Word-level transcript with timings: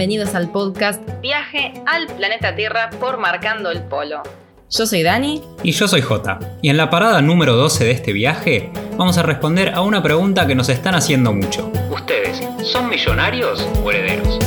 bienvenidos 0.00 0.34
al 0.34 0.50
podcast 0.50 1.02
Viaje 1.20 1.74
al 1.84 2.06
planeta 2.06 2.54
Tierra 2.54 2.88
por 2.88 3.18
Marcando 3.18 3.70
el 3.70 3.82
Polo. 3.82 4.22
Yo 4.70 4.86
soy 4.86 5.02
Dani. 5.02 5.42
Y 5.62 5.72
yo 5.72 5.86
soy 5.88 6.00
Jota. 6.00 6.38
Y 6.62 6.70
en 6.70 6.78
la 6.78 6.88
parada 6.88 7.20
número 7.20 7.54
12 7.54 7.84
de 7.84 7.90
este 7.90 8.14
viaje 8.14 8.70
vamos 8.96 9.18
a 9.18 9.22
responder 9.22 9.74
a 9.74 9.82
una 9.82 10.02
pregunta 10.02 10.46
que 10.46 10.54
nos 10.54 10.70
están 10.70 10.94
haciendo 10.94 11.34
mucho. 11.34 11.70
¿Ustedes 11.90 12.40
son 12.62 12.88
millonarios 12.88 13.68
o 13.84 13.90
herederos? 13.90 14.38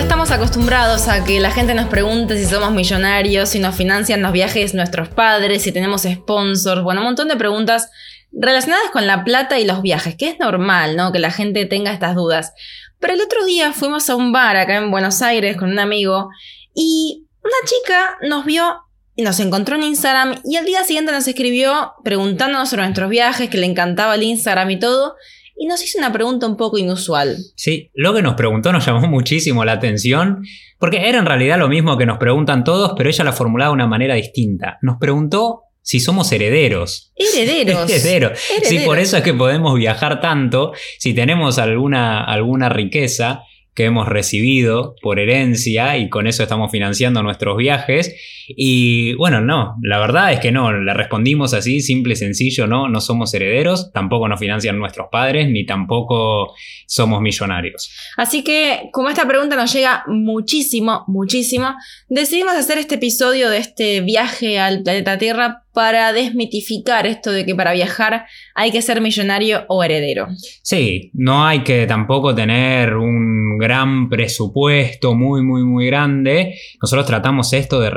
Ya 0.00 0.04
estamos 0.04 0.30
acostumbrados 0.30 1.08
a 1.08 1.24
que 1.24 1.40
la 1.40 1.50
gente 1.50 1.74
nos 1.74 1.86
pregunte 1.88 2.38
si 2.38 2.46
somos 2.46 2.72
millonarios, 2.72 3.50
si 3.50 3.58
nos 3.58 3.74
financian 3.76 4.22
los 4.22 4.32
viajes 4.32 4.72
nuestros 4.72 5.10
padres, 5.10 5.60
si 5.60 5.72
tenemos 5.72 6.04
sponsors, 6.10 6.82
bueno, 6.82 7.02
un 7.02 7.08
montón 7.08 7.28
de 7.28 7.36
preguntas 7.36 7.90
relacionadas 8.32 8.90
con 8.92 9.06
la 9.06 9.24
plata 9.24 9.58
y 9.58 9.66
los 9.66 9.82
viajes, 9.82 10.14
que 10.16 10.30
es 10.30 10.38
normal, 10.38 10.96
¿no? 10.96 11.12
Que 11.12 11.18
la 11.18 11.30
gente 11.30 11.66
tenga 11.66 11.92
estas 11.92 12.14
dudas. 12.14 12.54
Pero 12.98 13.12
el 13.12 13.20
otro 13.20 13.44
día 13.44 13.74
fuimos 13.74 14.08
a 14.08 14.16
un 14.16 14.32
bar 14.32 14.56
acá 14.56 14.76
en 14.76 14.90
Buenos 14.90 15.20
Aires 15.20 15.58
con 15.58 15.70
un 15.70 15.78
amigo 15.78 16.30
y 16.74 17.26
una 17.44 17.52
chica 17.66 18.16
nos 18.22 18.46
vio 18.46 18.86
y 19.16 19.22
nos 19.22 19.38
encontró 19.38 19.76
en 19.76 19.82
Instagram 19.82 20.40
y 20.46 20.56
al 20.56 20.64
día 20.64 20.82
siguiente 20.82 21.12
nos 21.12 21.28
escribió 21.28 21.92
preguntándonos 22.04 22.70
sobre 22.70 22.84
nuestros 22.84 23.10
viajes, 23.10 23.50
que 23.50 23.58
le 23.58 23.66
encantaba 23.66 24.14
el 24.14 24.22
Instagram 24.22 24.70
y 24.70 24.78
todo 24.78 25.16
y 25.60 25.66
nos 25.66 25.84
hizo 25.84 25.98
una 25.98 26.10
pregunta 26.10 26.46
un 26.46 26.56
poco 26.56 26.78
inusual. 26.78 27.36
Sí, 27.54 27.90
lo 27.92 28.14
que 28.14 28.22
nos 28.22 28.32
preguntó 28.32 28.72
nos 28.72 28.86
llamó 28.86 29.06
muchísimo 29.06 29.62
la 29.62 29.72
atención, 29.72 30.42
porque 30.78 31.06
era 31.06 31.18
en 31.18 31.26
realidad 31.26 31.58
lo 31.58 31.68
mismo 31.68 31.98
que 31.98 32.06
nos 32.06 32.16
preguntan 32.16 32.64
todos, 32.64 32.94
pero 32.96 33.10
ella 33.10 33.24
la 33.24 33.34
formulaba 33.34 33.68
de 33.68 33.74
una 33.74 33.86
manera 33.86 34.14
distinta. 34.14 34.78
Nos 34.80 34.96
preguntó 34.98 35.64
si 35.82 36.00
somos 36.00 36.32
herederos. 36.32 37.12
Herederos. 37.14 37.90
herederos. 37.90 38.38
Sí, 38.62 38.78
por 38.86 38.98
eso 38.98 39.18
es 39.18 39.22
que 39.22 39.34
podemos 39.34 39.74
viajar 39.76 40.22
tanto, 40.22 40.72
si 40.98 41.12
tenemos 41.12 41.58
alguna, 41.58 42.24
alguna 42.24 42.70
riqueza 42.70 43.42
que 43.74 43.84
hemos 43.84 44.08
recibido 44.08 44.94
por 45.02 45.18
herencia 45.18 45.98
y 45.98 46.08
con 46.08 46.26
eso 46.26 46.42
estamos 46.42 46.70
financiando 46.70 47.22
nuestros 47.22 47.58
viajes. 47.58 48.39
Y 48.56 49.14
bueno, 49.14 49.40
no, 49.40 49.76
la 49.82 49.98
verdad 49.98 50.32
es 50.32 50.40
que 50.40 50.52
no, 50.52 50.72
le 50.72 50.94
respondimos 50.94 51.54
así, 51.54 51.80
simple 51.80 52.14
y 52.14 52.16
sencillo, 52.16 52.66
no, 52.66 52.88
no 52.88 53.00
somos 53.00 53.32
herederos, 53.34 53.92
tampoco 53.92 54.28
nos 54.28 54.40
financian 54.40 54.78
nuestros 54.78 55.08
padres, 55.10 55.48
ni 55.48 55.64
tampoco 55.66 56.54
somos 56.86 57.20
millonarios. 57.20 57.90
Así 58.16 58.42
que, 58.42 58.88
como 58.92 59.08
esta 59.08 59.26
pregunta 59.26 59.56
nos 59.56 59.72
llega 59.72 60.04
muchísimo, 60.06 61.04
muchísimo, 61.06 61.74
decidimos 62.08 62.54
hacer 62.54 62.78
este 62.78 62.96
episodio 62.96 63.50
de 63.50 63.58
este 63.58 64.00
viaje 64.00 64.58
al 64.58 64.82
planeta 64.82 65.18
Tierra 65.18 65.64
para 65.72 66.12
desmitificar 66.12 67.06
esto 67.06 67.30
de 67.30 67.46
que 67.46 67.54
para 67.54 67.72
viajar 67.72 68.26
hay 68.54 68.72
que 68.72 68.82
ser 68.82 69.00
millonario 69.00 69.64
o 69.68 69.84
heredero. 69.84 70.26
Sí, 70.62 71.10
no 71.14 71.46
hay 71.46 71.62
que 71.62 71.86
tampoco 71.86 72.34
tener 72.34 72.96
un 72.96 73.56
gran 73.58 74.08
presupuesto 74.08 75.14
muy, 75.14 75.42
muy, 75.42 75.62
muy 75.62 75.86
grande. 75.86 76.54
Nosotros 76.82 77.06
tratamos 77.06 77.52
esto 77.52 77.80
de 77.80 77.90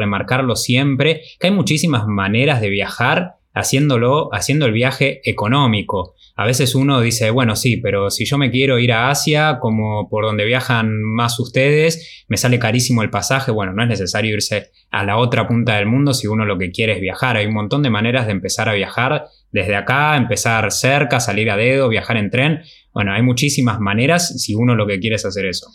siempre, 0.55 1.21
que 1.39 1.47
hay 1.47 1.53
muchísimas 1.53 2.05
maneras 2.07 2.61
de 2.61 2.69
viajar 2.69 3.35
haciéndolo, 3.53 4.33
haciendo 4.33 4.65
el 4.65 4.73
viaje 4.73 5.21
económico. 5.29 6.15
A 6.35 6.45
veces 6.45 6.73
uno 6.73 6.99
dice, 7.01 7.29
bueno, 7.29 7.55
sí, 7.55 7.77
pero 7.77 8.09
si 8.09 8.25
yo 8.25 8.39
me 8.39 8.49
quiero 8.49 8.79
ir 8.79 8.91
a 8.91 9.11
Asia, 9.11 9.59
como 9.61 10.09
por 10.09 10.25
donde 10.25 10.45
viajan 10.45 11.03
más 11.03 11.39
ustedes, 11.39 12.25
me 12.27 12.37
sale 12.37 12.57
carísimo 12.57 13.03
el 13.03 13.11
pasaje. 13.11 13.51
Bueno, 13.51 13.73
no 13.73 13.83
es 13.83 13.89
necesario 13.89 14.33
irse 14.33 14.71
a 14.89 15.03
la 15.03 15.17
otra 15.17 15.47
punta 15.47 15.75
del 15.75 15.85
mundo 15.85 16.15
si 16.15 16.25
uno 16.25 16.45
lo 16.45 16.57
que 16.57 16.71
quiere 16.71 16.93
es 16.93 17.01
viajar. 17.01 17.37
Hay 17.37 17.45
un 17.45 17.53
montón 17.53 17.83
de 17.83 17.91
maneras 17.91 18.25
de 18.25 18.31
empezar 18.31 18.67
a 18.67 18.73
viajar 18.73 19.27
desde 19.51 19.75
acá, 19.75 20.17
empezar 20.17 20.71
cerca, 20.71 21.19
salir 21.19 21.51
a 21.51 21.57
dedo, 21.57 21.87
viajar 21.87 22.17
en 22.17 22.31
tren. 22.31 22.61
Bueno, 22.91 23.13
hay 23.13 23.21
muchísimas 23.21 23.79
maneras 23.79 24.41
si 24.41 24.55
uno 24.55 24.73
lo 24.75 24.87
que 24.87 24.99
quiere 24.99 25.17
es 25.17 25.25
hacer 25.25 25.45
eso. 25.45 25.67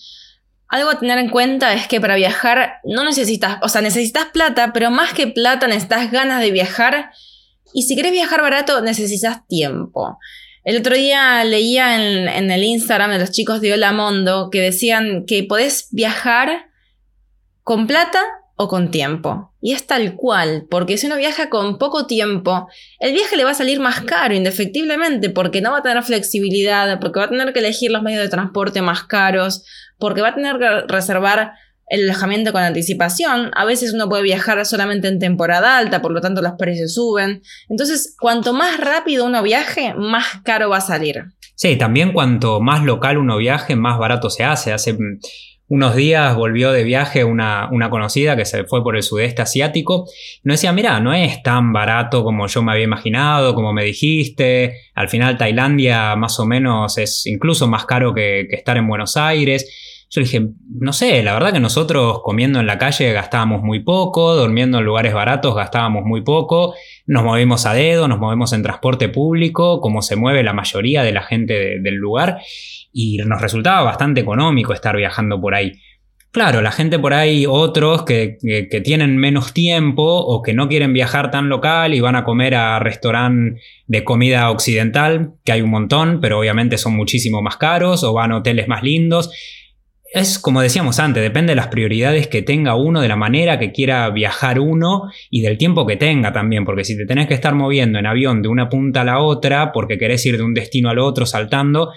Algo 0.68 0.90
a 0.90 0.98
tener 0.98 1.18
en 1.18 1.30
cuenta 1.30 1.72
es 1.72 1.88
que 1.88 2.00
para 2.00 2.16
viajar 2.16 2.80
no 2.84 3.02
necesitas, 3.04 3.58
o 3.62 3.68
sea, 3.68 3.80
necesitas 3.80 4.26
plata, 4.26 4.72
pero 4.74 4.90
más 4.90 5.14
que 5.14 5.26
plata 5.26 5.66
necesitas 5.66 6.10
ganas 6.10 6.42
de 6.42 6.50
viajar. 6.50 7.10
Y 7.72 7.84
si 7.84 7.96
querés 7.96 8.12
viajar 8.12 8.42
barato, 8.42 8.80
necesitas 8.82 9.46
tiempo. 9.46 10.18
El 10.64 10.76
otro 10.76 10.94
día 10.94 11.42
leía 11.44 11.96
en, 11.96 12.50
el 12.50 12.62
Instagram 12.62 13.12
de 13.12 13.18
los 13.18 13.30
chicos 13.30 13.62
de 13.62 13.72
Hola 13.72 13.92
Mondo 13.92 14.50
que 14.50 14.60
decían 14.60 15.24
que 15.26 15.42
podés 15.42 15.88
viajar 15.92 16.66
con 17.62 17.86
plata 17.86 18.22
o 18.56 18.68
con 18.68 18.90
tiempo. 18.90 19.54
Y 19.62 19.72
es 19.72 19.86
tal 19.86 20.14
cual, 20.16 20.66
porque 20.68 20.98
si 20.98 21.06
uno 21.06 21.16
viaja 21.16 21.48
con 21.48 21.78
poco 21.78 22.06
tiempo, 22.06 22.68
el 23.00 23.14
viaje 23.14 23.36
le 23.36 23.44
va 23.44 23.52
a 23.52 23.54
salir 23.54 23.80
más 23.80 24.02
caro, 24.02 24.34
indefectiblemente, 24.34 25.30
porque 25.30 25.62
no 25.62 25.70
va 25.70 25.78
a 25.78 25.82
tener 25.82 26.02
flexibilidad, 26.02 27.00
porque 27.00 27.20
va 27.20 27.26
a 27.26 27.30
tener 27.30 27.52
que 27.54 27.60
elegir 27.60 27.90
los 27.90 28.02
medios 28.02 28.22
de 28.22 28.28
transporte 28.28 28.82
más 28.82 29.04
caros, 29.04 29.64
porque 29.98 30.22
va 30.22 30.28
a 30.28 30.34
tener 30.34 30.58
que 30.58 30.82
reservar 30.86 31.52
el 31.88 32.04
alojamiento 32.04 32.52
con 32.52 32.62
anticipación. 32.62 33.50
A 33.54 33.64
veces 33.64 33.94
uno 33.94 34.08
puede 34.08 34.22
viajar 34.22 34.64
solamente 34.66 35.08
en 35.08 35.18
temporada 35.18 35.78
alta, 35.78 36.02
por 36.02 36.12
lo 36.12 36.20
tanto 36.20 36.42
los 36.42 36.52
precios 36.58 36.94
suben. 36.94 37.42
Entonces, 37.68 38.14
cuanto 38.18 38.52
más 38.52 38.78
rápido 38.78 39.24
uno 39.24 39.42
viaje, 39.42 39.94
más 39.94 40.26
caro 40.44 40.70
va 40.70 40.78
a 40.78 40.82
salir. 40.82 41.24
Sí, 41.54 41.76
también 41.76 42.12
cuanto 42.12 42.60
más 42.60 42.84
local 42.84 43.18
uno 43.18 43.36
viaje, 43.36 43.74
más 43.74 43.98
barato 43.98 44.30
se 44.30 44.44
hace. 44.44 44.72
Hace 44.72 44.92
mm, 44.92 45.18
unos 45.68 45.96
días 45.96 46.36
volvió 46.36 46.72
de 46.72 46.84
viaje 46.84 47.24
una, 47.24 47.68
una 47.72 47.90
conocida 47.90 48.36
que 48.36 48.44
se 48.44 48.64
fue 48.64 48.82
por 48.82 48.96
el 48.96 49.02
sudeste 49.02 49.42
asiático. 49.42 50.06
No 50.44 50.52
decía, 50.52 50.72
mira, 50.72 51.00
no 51.00 51.12
es 51.14 51.42
tan 51.42 51.72
barato 51.72 52.22
como 52.22 52.46
yo 52.46 52.62
me 52.62 52.72
había 52.72 52.84
imaginado, 52.84 53.54
como 53.54 53.72
me 53.72 53.84
dijiste. 53.84 54.76
Al 54.94 55.08
final 55.08 55.38
Tailandia 55.38 56.14
más 56.16 56.38
o 56.38 56.44
menos 56.44 56.98
es 56.98 57.26
incluso 57.26 57.66
más 57.66 57.86
caro 57.86 58.14
que, 58.14 58.46
que 58.48 58.56
estar 58.56 58.76
en 58.76 58.86
Buenos 58.86 59.16
Aires. 59.16 59.87
Yo 60.10 60.22
dije, 60.22 60.48
no 60.80 60.94
sé, 60.94 61.22
la 61.22 61.34
verdad 61.34 61.52
que 61.52 61.60
nosotros 61.60 62.20
comiendo 62.22 62.60
en 62.60 62.66
la 62.66 62.78
calle 62.78 63.12
gastábamos 63.12 63.62
muy 63.62 63.80
poco, 63.80 64.34
durmiendo 64.36 64.78
en 64.78 64.84
lugares 64.84 65.12
baratos 65.12 65.54
gastábamos 65.54 66.04
muy 66.04 66.22
poco, 66.22 66.74
nos 67.06 67.24
movimos 67.24 67.66
a 67.66 67.74
dedo, 67.74 68.08
nos 68.08 68.18
movemos 68.18 68.54
en 68.54 68.62
transporte 68.62 69.10
público, 69.10 69.82
como 69.82 70.00
se 70.00 70.16
mueve 70.16 70.42
la 70.42 70.54
mayoría 70.54 71.02
de 71.02 71.12
la 71.12 71.22
gente 71.22 71.78
del 71.80 71.96
lugar, 71.96 72.38
y 72.90 73.18
nos 73.18 73.42
resultaba 73.42 73.82
bastante 73.82 74.22
económico 74.22 74.72
estar 74.72 74.96
viajando 74.96 75.38
por 75.38 75.54
ahí. 75.54 75.72
Claro, 76.30 76.62
la 76.62 76.72
gente 76.72 76.98
por 76.98 77.12
ahí, 77.12 77.44
otros 77.46 78.04
que, 78.04 78.38
que, 78.40 78.80
tienen 78.80 79.16
menos 79.16 79.52
tiempo 79.52 80.04
o 80.04 80.42
que 80.42 80.52
no 80.52 80.68
quieren 80.68 80.92
viajar 80.92 81.30
tan 81.30 81.48
local 81.48 81.94
y 81.94 82.00
van 82.00 82.16
a 82.16 82.24
comer 82.24 82.54
a 82.54 82.78
restaurante 82.78 83.60
de 83.86 84.04
comida 84.04 84.50
occidental, 84.50 85.32
que 85.44 85.52
hay 85.52 85.62
un 85.62 85.70
montón, 85.70 86.20
pero 86.20 86.38
obviamente 86.38 86.78
son 86.78 86.96
muchísimo 86.96 87.42
más 87.42 87.56
caros, 87.56 88.04
o 88.04 88.12
van 88.12 88.32
a 88.32 88.38
hoteles 88.38 88.68
más 88.68 88.82
lindos 88.82 89.30
es 90.10 90.38
como 90.38 90.62
decíamos 90.62 90.98
antes, 90.98 91.22
depende 91.22 91.52
de 91.52 91.56
las 91.56 91.68
prioridades 91.68 92.28
que 92.28 92.42
tenga 92.42 92.74
uno, 92.74 93.00
de 93.00 93.08
la 93.08 93.16
manera 93.16 93.58
que 93.58 93.72
quiera 93.72 94.08
viajar 94.10 94.58
uno 94.58 95.10
y 95.30 95.42
del 95.42 95.58
tiempo 95.58 95.86
que 95.86 95.96
tenga 95.96 96.32
también, 96.32 96.64
porque 96.64 96.84
si 96.84 96.96
te 96.96 97.04
tenés 97.04 97.26
que 97.26 97.34
estar 97.34 97.54
moviendo 97.54 97.98
en 97.98 98.06
avión 98.06 98.40
de 98.40 98.48
una 98.48 98.68
punta 98.68 99.02
a 99.02 99.04
la 99.04 99.20
otra 99.20 99.72
porque 99.72 99.98
querés 99.98 100.24
ir 100.24 100.38
de 100.38 100.42
un 100.42 100.54
destino 100.54 100.88
al 100.88 100.98
otro 100.98 101.26
saltando, 101.26 101.92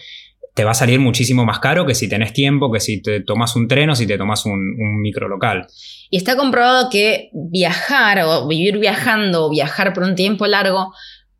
te 0.53 0.65
va 0.65 0.71
a 0.71 0.75
salir 0.75 0.99
muchísimo 0.99 1.45
más 1.45 1.59
caro 1.59 1.85
que 1.85 1.95
si 1.95 2.09
tenés 2.09 2.33
tiempo, 2.33 2.69
que 2.71 2.81
si 2.81 3.01
te 3.01 3.21
tomas 3.21 3.55
un 3.55 3.69
tren 3.69 3.89
o 3.89 3.95
si 3.95 4.05
te 4.05 4.17
tomas 4.17 4.45
un, 4.45 4.75
un 4.77 5.01
micro 5.01 5.29
local. 5.29 5.67
Y 6.09 6.17
está 6.17 6.35
comprobado 6.35 6.89
que 6.89 7.29
viajar 7.31 8.19
o 8.25 8.47
vivir 8.47 8.77
viajando 8.77 9.45
o 9.45 9.49
viajar 9.49 9.93
por 9.93 10.03
un 10.03 10.15
tiempo 10.15 10.45
largo 10.47 10.93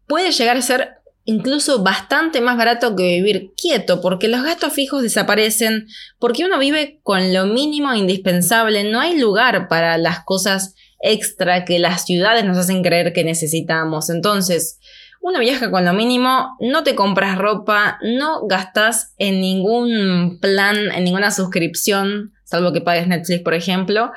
puede 0.08 0.32
llegar 0.32 0.56
a 0.56 0.62
ser 0.62 1.01
incluso 1.32 1.82
bastante 1.82 2.42
más 2.42 2.58
barato 2.58 2.96
que 2.96 3.04
vivir 3.04 3.54
quieto, 3.56 4.02
porque 4.02 4.28
los 4.28 4.44
gastos 4.44 4.74
fijos 4.74 5.02
desaparecen, 5.02 5.88
porque 6.20 6.44
uno 6.46 6.60
vive 6.60 7.00
con 7.04 7.34
lo 7.34 7.46
mínimo 7.46 7.94
indispensable, 7.94 8.84
no 8.84 9.00
hay 9.00 9.18
lugar 9.18 9.70
para 9.70 9.98
las 9.98 10.26
cosas 10.26 10.76
extra 11.00 11.64
que 11.64 11.80
las 11.80 12.06
ciudades 12.06 12.44
nos 12.44 12.58
hacen 12.58 12.84
creer 12.84 13.14
que 13.14 13.24
necesitamos. 13.24 14.10
Entonces, 14.10 14.78
uno 15.22 15.40
viaja 15.40 15.72
con 15.72 15.86
lo 15.86 15.94
mínimo, 15.94 16.58
no 16.60 16.84
te 16.84 16.96
compras 16.96 17.38
ropa, 17.38 17.98
no 18.02 18.46
gastas 18.48 19.14
en 19.18 19.40
ningún 19.40 20.40
plan, 20.42 20.78
en 20.92 21.04
ninguna 21.06 21.32
suscripción, 21.32 22.34
salvo 22.44 22.74
que 22.74 22.82
pagues 22.82 23.08
Netflix, 23.08 23.42
por 23.42 23.54
ejemplo, 23.54 24.12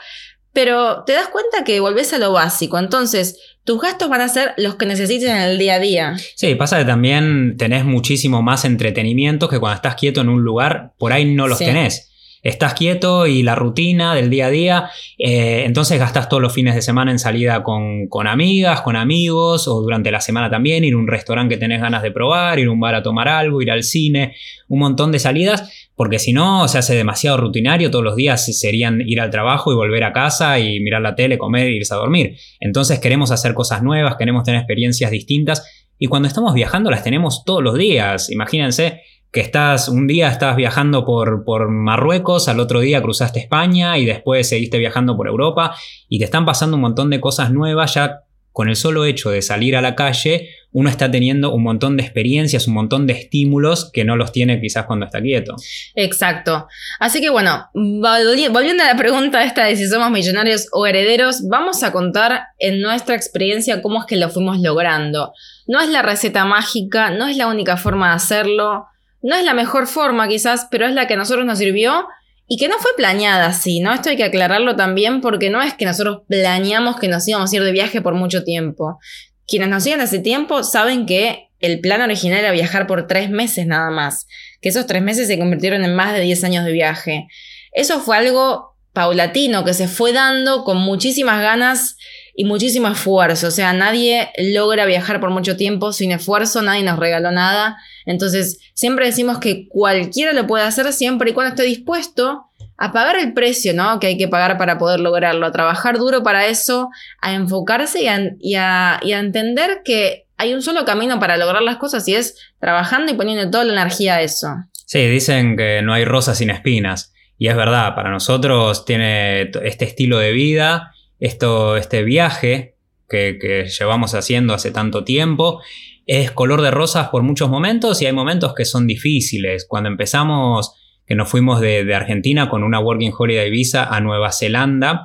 pero 0.52 1.04
te 1.04 1.12
das 1.12 1.28
cuenta 1.28 1.62
que 1.64 1.80
volvés 1.80 2.12
a 2.12 2.18
lo 2.18 2.32
básico. 2.32 2.78
Entonces, 2.78 3.38
tus 3.64 3.80
gastos 3.80 4.08
van 4.08 4.20
a 4.20 4.28
ser 4.28 4.52
los 4.56 4.76
que 4.76 4.86
necesites 4.86 5.28
en 5.28 5.36
el 5.36 5.58
día 5.58 5.74
a 5.74 5.78
día. 5.78 6.16
Sí, 6.36 6.54
pasa 6.54 6.78
que 6.78 6.84
también 6.84 7.56
tenés 7.56 7.84
muchísimo 7.84 8.42
más 8.42 8.64
entretenimiento 8.64 9.48
que 9.48 9.58
cuando 9.58 9.76
estás 9.76 9.94
quieto 9.94 10.20
en 10.20 10.28
un 10.28 10.42
lugar, 10.42 10.92
por 10.98 11.12
ahí 11.12 11.24
no 11.24 11.48
los 11.48 11.58
tenés. 11.58 12.13
Estás 12.44 12.74
quieto 12.74 13.26
y 13.26 13.42
la 13.42 13.54
rutina 13.54 14.14
del 14.14 14.28
día 14.28 14.46
a 14.46 14.50
día, 14.50 14.90
eh, 15.18 15.64
entonces 15.64 15.98
gastas 15.98 16.28
todos 16.28 16.42
los 16.42 16.52
fines 16.52 16.74
de 16.74 16.82
semana 16.82 17.10
en 17.10 17.18
salida 17.18 17.62
con, 17.62 18.06
con, 18.08 18.26
amigas, 18.26 18.82
con 18.82 18.96
amigos, 18.96 19.66
o 19.66 19.80
durante 19.80 20.10
la 20.10 20.20
semana 20.20 20.50
también, 20.50 20.84
ir 20.84 20.94
a 20.94 20.98
un 20.98 21.08
restaurante 21.08 21.54
que 21.54 21.58
tenés 21.58 21.80
ganas 21.80 22.02
de 22.02 22.10
probar, 22.10 22.58
ir 22.58 22.68
a 22.68 22.70
un 22.70 22.78
bar 22.78 22.94
a 22.94 23.02
tomar 23.02 23.28
algo, 23.28 23.62
ir 23.62 23.70
al 23.70 23.82
cine, 23.82 24.36
un 24.68 24.78
montón 24.78 25.10
de 25.10 25.18
salidas, 25.18 25.88
porque 25.96 26.18
si 26.18 26.34
no 26.34 26.68
se 26.68 26.76
hace 26.78 26.94
demasiado 26.94 27.38
rutinario, 27.38 27.90
todos 27.90 28.04
los 28.04 28.16
días 28.16 28.44
serían 28.58 29.00
ir 29.00 29.20
al 29.20 29.30
trabajo 29.30 29.72
y 29.72 29.74
volver 29.74 30.04
a 30.04 30.12
casa 30.12 30.58
y 30.58 30.80
mirar 30.80 31.00
la 31.00 31.14
tele, 31.14 31.38
comer 31.38 31.68
e 31.68 31.76
irse 31.76 31.94
a 31.94 31.96
dormir. 31.96 32.36
Entonces 32.60 32.98
queremos 32.98 33.30
hacer 33.30 33.54
cosas 33.54 33.82
nuevas, 33.82 34.16
queremos 34.18 34.44
tener 34.44 34.60
experiencias 34.60 35.10
distintas, 35.10 35.84
y 35.98 36.08
cuando 36.08 36.28
estamos 36.28 36.52
viajando 36.54 36.90
las 36.90 37.04
tenemos 37.04 37.44
todos 37.44 37.62
los 37.62 37.78
días, 37.78 38.30
imagínense 38.30 39.00
que 39.34 39.40
estás, 39.40 39.88
un 39.88 40.06
día 40.06 40.28
estás 40.28 40.54
viajando 40.54 41.04
por, 41.04 41.44
por, 41.44 41.68
Marruecos, 41.68 42.48
al 42.48 42.60
otro 42.60 42.78
día 42.78 43.02
cruzaste 43.02 43.40
España 43.40 43.98
y 43.98 44.04
después 44.04 44.48
seguiste 44.48 44.78
viajando 44.78 45.16
por 45.16 45.26
Europa 45.26 45.74
y 46.08 46.20
te 46.20 46.24
están 46.24 46.46
pasando 46.46 46.76
un 46.76 46.82
montón 46.82 47.10
de 47.10 47.20
cosas 47.20 47.50
nuevas 47.50 47.94
ya 47.94 48.20
con 48.52 48.68
el 48.68 48.76
solo 48.76 49.04
hecho 49.04 49.30
de 49.30 49.42
salir 49.42 49.74
a 49.74 49.82
la 49.82 49.96
calle, 49.96 50.50
uno 50.70 50.88
está 50.88 51.10
teniendo 51.10 51.52
un 51.52 51.64
montón 51.64 51.96
de 51.96 52.04
experiencias, 52.04 52.68
un 52.68 52.74
montón 52.74 53.08
de 53.08 53.14
estímulos 53.14 53.90
que 53.92 54.04
no 54.04 54.14
los 54.14 54.30
tiene 54.30 54.60
quizás 54.60 54.86
cuando 54.86 55.06
está 55.06 55.20
quieto. 55.20 55.56
Exacto. 55.96 56.68
Así 57.00 57.20
que 57.20 57.30
bueno, 57.30 57.66
volviendo 57.74 58.84
a 58.84 58.86
la 58.86 58.96
pregunta 58.96 59.42
esta 59.42 59.64
de 59.64 59.74
si 59.74 59.88
somos 59.88 60.12
millonarios 60.12 60.68
o 60.70 60.86
herederos, 60.86 61.48
vamos 61.48 61.82
a 61.82 61.90
contar 61.90 62.42
en 62.60 62.80
nuestra 62.80 63.16
experiencia 63.16 63.82
cómo 63.82 63.98
es 63.98 64.06
que 64.06 64.14
lo 64.14 64.30
fuimos 64.30 64.60
logrando. 64.60 65.32
No 65.66 65.80
es 65.80 65.88
la 65.88 66.02
receta 66.02 66.44
mágica, 66.44 67.10
no 67.10 67.26
es 67.26 67.36
la 67.36 67.48
única 67.48 67.76
forma 67.76 68.10
de 68.10 68.14
hacerlo, 68.14 68.86
no 69.24 69.34
es 69.34 69.42
la 69.42 69.54
mejor 69.54 69.86
forma 69.86 70.28
quizás, 70.28 70.68
pero 70.70 70.86
es 70.86 70.92
la 70.92 71.06
que 71.06 71.14
a 71.14 71.16
nosotros 71.16 71.46
nos 71.46 71.58
sirvió 71.58 72.06
y 72.46 72.58
que 72.58 72.68
no 72.68 72.78
fue 72.78 72.90
planeada 72.94 73.46
así, 73.46 73.80
¿no? 73.80 73.94
Esto 73.94 74.10
hay 74.10 74.18
que 74.18 74.24
aclararlo 74.24 74.76
también 74.76 75.22
porque 75.22 75.48
no 75.48 75.62
es 75.62 75.72
que 75.72 75.86
nosotros 75.86 76.24
planeamos 76.28 77.00
que 77.00 77.08
nos 77.08 77.26
íbamos 77.26 77.50
a 77.50 77.56
ir 77.56 77.62
de 77.62 77.72
viaje 77.72 78.02
por 78.02 78.12
mucho 78.14 78.44
tiempo. 78.44 78.98
Quienes 79.46 79.70
nos 79.70 79.82
siguen 79.82 80.02
hace 80.02 80.18
tiempo 80.18 80.62
saben 80.62 81.06
que 81.06 81.48
el 81.60 81.80
plan 81.80 82.02
original 82.02 82.40
era 82.40 82.52
viajar 82.52 82.86
por 82.86 83.06
tres 83.06 83.30
meses 83.30 83.66
nada 83.66 83.90
más, 83.90 84.26
que 84.60 84.68
esos 84.68 84.86
tres 84.86 85.00
meses 85.00 85.26
se 85.26 85.38
convirtieron 85.38 85.86
en 85.86 85.96
más 85.96 86.12
de 86.12 86.20
10 86.20 86.44
años 86.44 86.66
de 86.66 86.72
viaje. 86.72 87.26
Eso 87.72 88.00
fue 88.00 88.18
algo 88.18 88.76
paulatino 88.92 89.64
que 89.64 89.72
se 89.72 89.88
fue 89.88 90.12
dando 90.12 90.64
con 90.64 90.76
muchísimas 90.76 91.40
ganas 91.40 91.96
y 92.34 92.44
muchísimo 92.44 92.88
esfuerzo. 92.88 93.48
O 93.48 93.50
sea, 93.50 93.72
nadie 93.72 94.28
logra 94.36 94.84
viajar 94.84 95.18
por 95.18 95.30
mucho 95.30 95.56
tiempo 95.56 95.94
sin 95.94 96.12
esfuerzo, 96.12 96.60
nadie 96.60 96.82
nos 96.82 96.98
regaló 96.98 97.30
nada. 97.30 97.78
Entonces, 98.06 98.60
siempre 98.74 99.06
decimos 99.06 99.38
que 99.38 99.68
cualquiera 99.68 100.32
lo 100.32 100.46
puede 100.46 100.64
hacer 100.64 100.92
siempre 100.92 101.30
y 101.30 101.34
cuando 101.34 101.50
esté 101.50 101.62
dispuesto 101.64 102.46
a 102.76 102.92
pagar 102.92 103.16
el 103.16 103.32
precio, 103.32 103.72
¿no? 103.72 104.00
Que 104.00 104.08
hay 104.08 104.18
que 104.18 104.28
pagar 104.28 104.58
para 104.58 104.78
poder 104.78 105.00
lograrlo, 105.00 105.46
a 105.46 105.52
trabajar 105.52 105.98
duro 105.98 106.22
para 106.22 106.46
eso, 106.46 106.90
a 107.20 107.34
enfocarse 107.34 108.02
y 108.40 108.54
a, 108.56 109.00
entender 109.02 109.82
que 109.84 110.26
hay 110.36 110.52
un 110.52 110.62
solo 110.62 110.84
camino 110.84 111.20
para 111.20 111.36
lograr 111.36 111.62
las 111.62 111.76
cosas 111.76 112.06
y 112.08 112.14
es 112.14 112.36
trabajando 112.58 113.12
y 113.12 113.14
poniendo 113.14 113.50
toda 113.50 113.64
la 113.64 113.72
energía 113.72 114.16
a 114.16 114.22
eso. 114.22 114.48
Sí, 114.86 115.06
dicen 115.06 115.56
que 115.56 115.80
no 115.82 115.92
hay 115.92 116.04
rosas 116.04 116.38
sin 116.38 116.50
espinas. 116.50 117.12
Y 117.38 117.48
es 117.48 117.56
verdad, 117.56 117.94
para 117.94 118.10
nosotros 118.10 118.84
tiene 118.84 119.50
este 119.62 119.84
estilo 119.84 120.18
de 120.18 120.32
vida 120.32 120.94
esto, 121.20 121.76
este 121.76 122.02
viaje 122.02 122.76
que, 123.08 123.66
llevamos 123.78 124.14
haciendo 124.14 124.54
hace 124.54 124.70
tanto 124.70 125.04
tiempo 125.04 125.60
es 126.06 126.30
color 126.30 126.62
de 126.62 126.70
rosas 126.70 127.08
por 127.08 127.22
muchos 127.22 127.48
momentos 127.48 128.00
y 128.02 128.06
hay 128.06 128.12
momentos 128.12 128.54
que 128.54 128.64
son 128.64 128.86
difíciles. 128.86 129.66
Cuando 129.68 129.88
empezamos, 129.88 130.74
que 131.06 131.14
nos 131.14 131.28
fuimos 131.28 131.60
de, 131.60 131.94
Argentina 131.94 132.48
con 132.48 132.62
una 132.62 132.80
Working 132.80 133.12
Holiday 133.16 133.50
Visa 133.50 133.84
a 133.84 134.00
Nueva 134.00 134.32
Zelanda, 134.32 135.04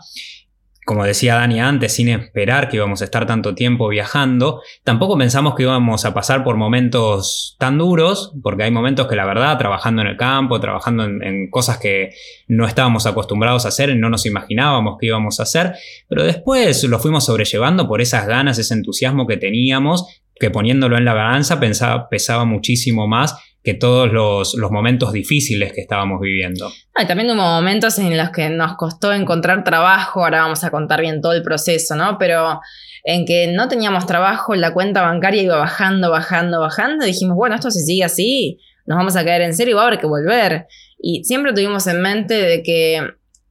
como 0.85 1.05
decía 1.05 1.35
Dani 1.35 1.59
antes, 1.59 1.93
sin 1.93 2.09
esperar 2.09 2.67
que 2.67 2.77
íbamos 2.77 3.01
a 3.01 3.05
estar 3.05 3.27
tanto 3.27 3.53
tiempo 3.53 3.87
viajando, 3.89 4.63
tampoco 4.83 5.19
pensamos 5.19 5.53
que 5.53 5.61
íbamos 5.61 6.03
a 6.03 6.15
pasar 6.15 6.43
por 6.43 6.55
momentos 6.57 7.55
tan 7.59 7.77
duros, 7.77 8.33
porque 8.41 8.63
hay 8.63 8.71
momentos 8.71 9.05
que 9.05 9.15
la 9.15 9.27
verdad, 9.27 9.55
trabajando 9.59 10.01
en 10.01 10.07
el 10.07 10.17
campo, 10.17 10.59
trabajando 10.59 11.03
en, 11.05 11.51
cosas 11.51 11.77
que 11.77 12.09
no 12.47 12.65
estábamos 12.65 13.05
acostumbrados 13.05 13.65
a 13.65 13.67
hacer, 13.67 13.95
no 13.95 14.09
nos 14.09 14.25
imaginábamos 14.25 14.97
que 14.99 15.05
íbamos 15.05 15.39
a 15.39 15.43
hacer, 15.43 15.73
pero 16.07 16.23
después 16.23 16.83
lo 16.85 16.97
fuimos 16.97 17.25
sobrellevando 17.25 17.87
por 17.87 18.01
esas 18.01 18.25
ganas, 18.25 18.57
ese 18.57 18.73
entusiasmo 18.73 19.27
que 19.27 19.37
teníamos, 19.37 20.23
que 20.39 20.49
poniéndolo 20.49 20.97
en 20.97 21.05
la 21.05 21.13
balanza 21.13 21.59
pesaba 21.59 22.45
muchísimo 22.45 23.07
más 23.07 23.35
que 23.63 23.73
todos 23.73 24.11
los, 24.11 24.55
momentos 24.71 25.11
difíciles 25.11 25.73
que 25.73 25.81
estábamos 25.81 26.21
viviendo. 26.21 26.71
Ah, 26.95 27.05
también 27.05 27.29
hubo 27.29 27.41
momentos 27.41 27.99
en 27.99 28.17
los 28.17 28.29
que 28.29 28.49
nos 28.49 28.75
costó 28.77 29.13
encontrar 29.13 29.63
trabajo, 29.63 30.23
ahora 30.23 30.41
vamos 30.41 30.63
a 30.63 30.71
contar 30.71 31.01
bien 31.01 31.21
todo 31.21 31.33
el 31.33 31.43
proceso, 31.43 31.95
¿no? 31.95 32.17
Pero 32.17 32.61
en 33.03 33.25
que 33.25 33.47
no 33.47 33.67
teníamos 33.67 34.05
trabajo, 34.05 34.55
la 34.55 34.73
cuenta 34.73 35.01
bancaria 35.01 35.41
iba 35.41 35.57
bajando, 35.57 36.09
bajando, 36.09 36.61
bajando, 36.61 37.05
y 37.05 37.09
dijimos, 37.09 37.35
bueno, 37.35 37.55
esto 37.55 37.69
si 37.69 37.81
sigue 37.81 38.03
así, 38.03 38.59
nos 38.85 38.97
vamos 38.97 39.15
a 39.15 39.25
caer 39.25 39.41
en 39.41 39.53
serio 39.53 39.73
y 39.73 39.75
va 39.75 39.83
a 39.83 39.87
haber 39.87 39.99
que 39.99 40.07
volver. 40.07 40.67
Y 40.97 41.23
siempre 41.25 41.53
tuvimos 41.53 41.85
en 41.87 42.01
mente 42.01 42.33
de 42.33 42.63
que 42.63 43.01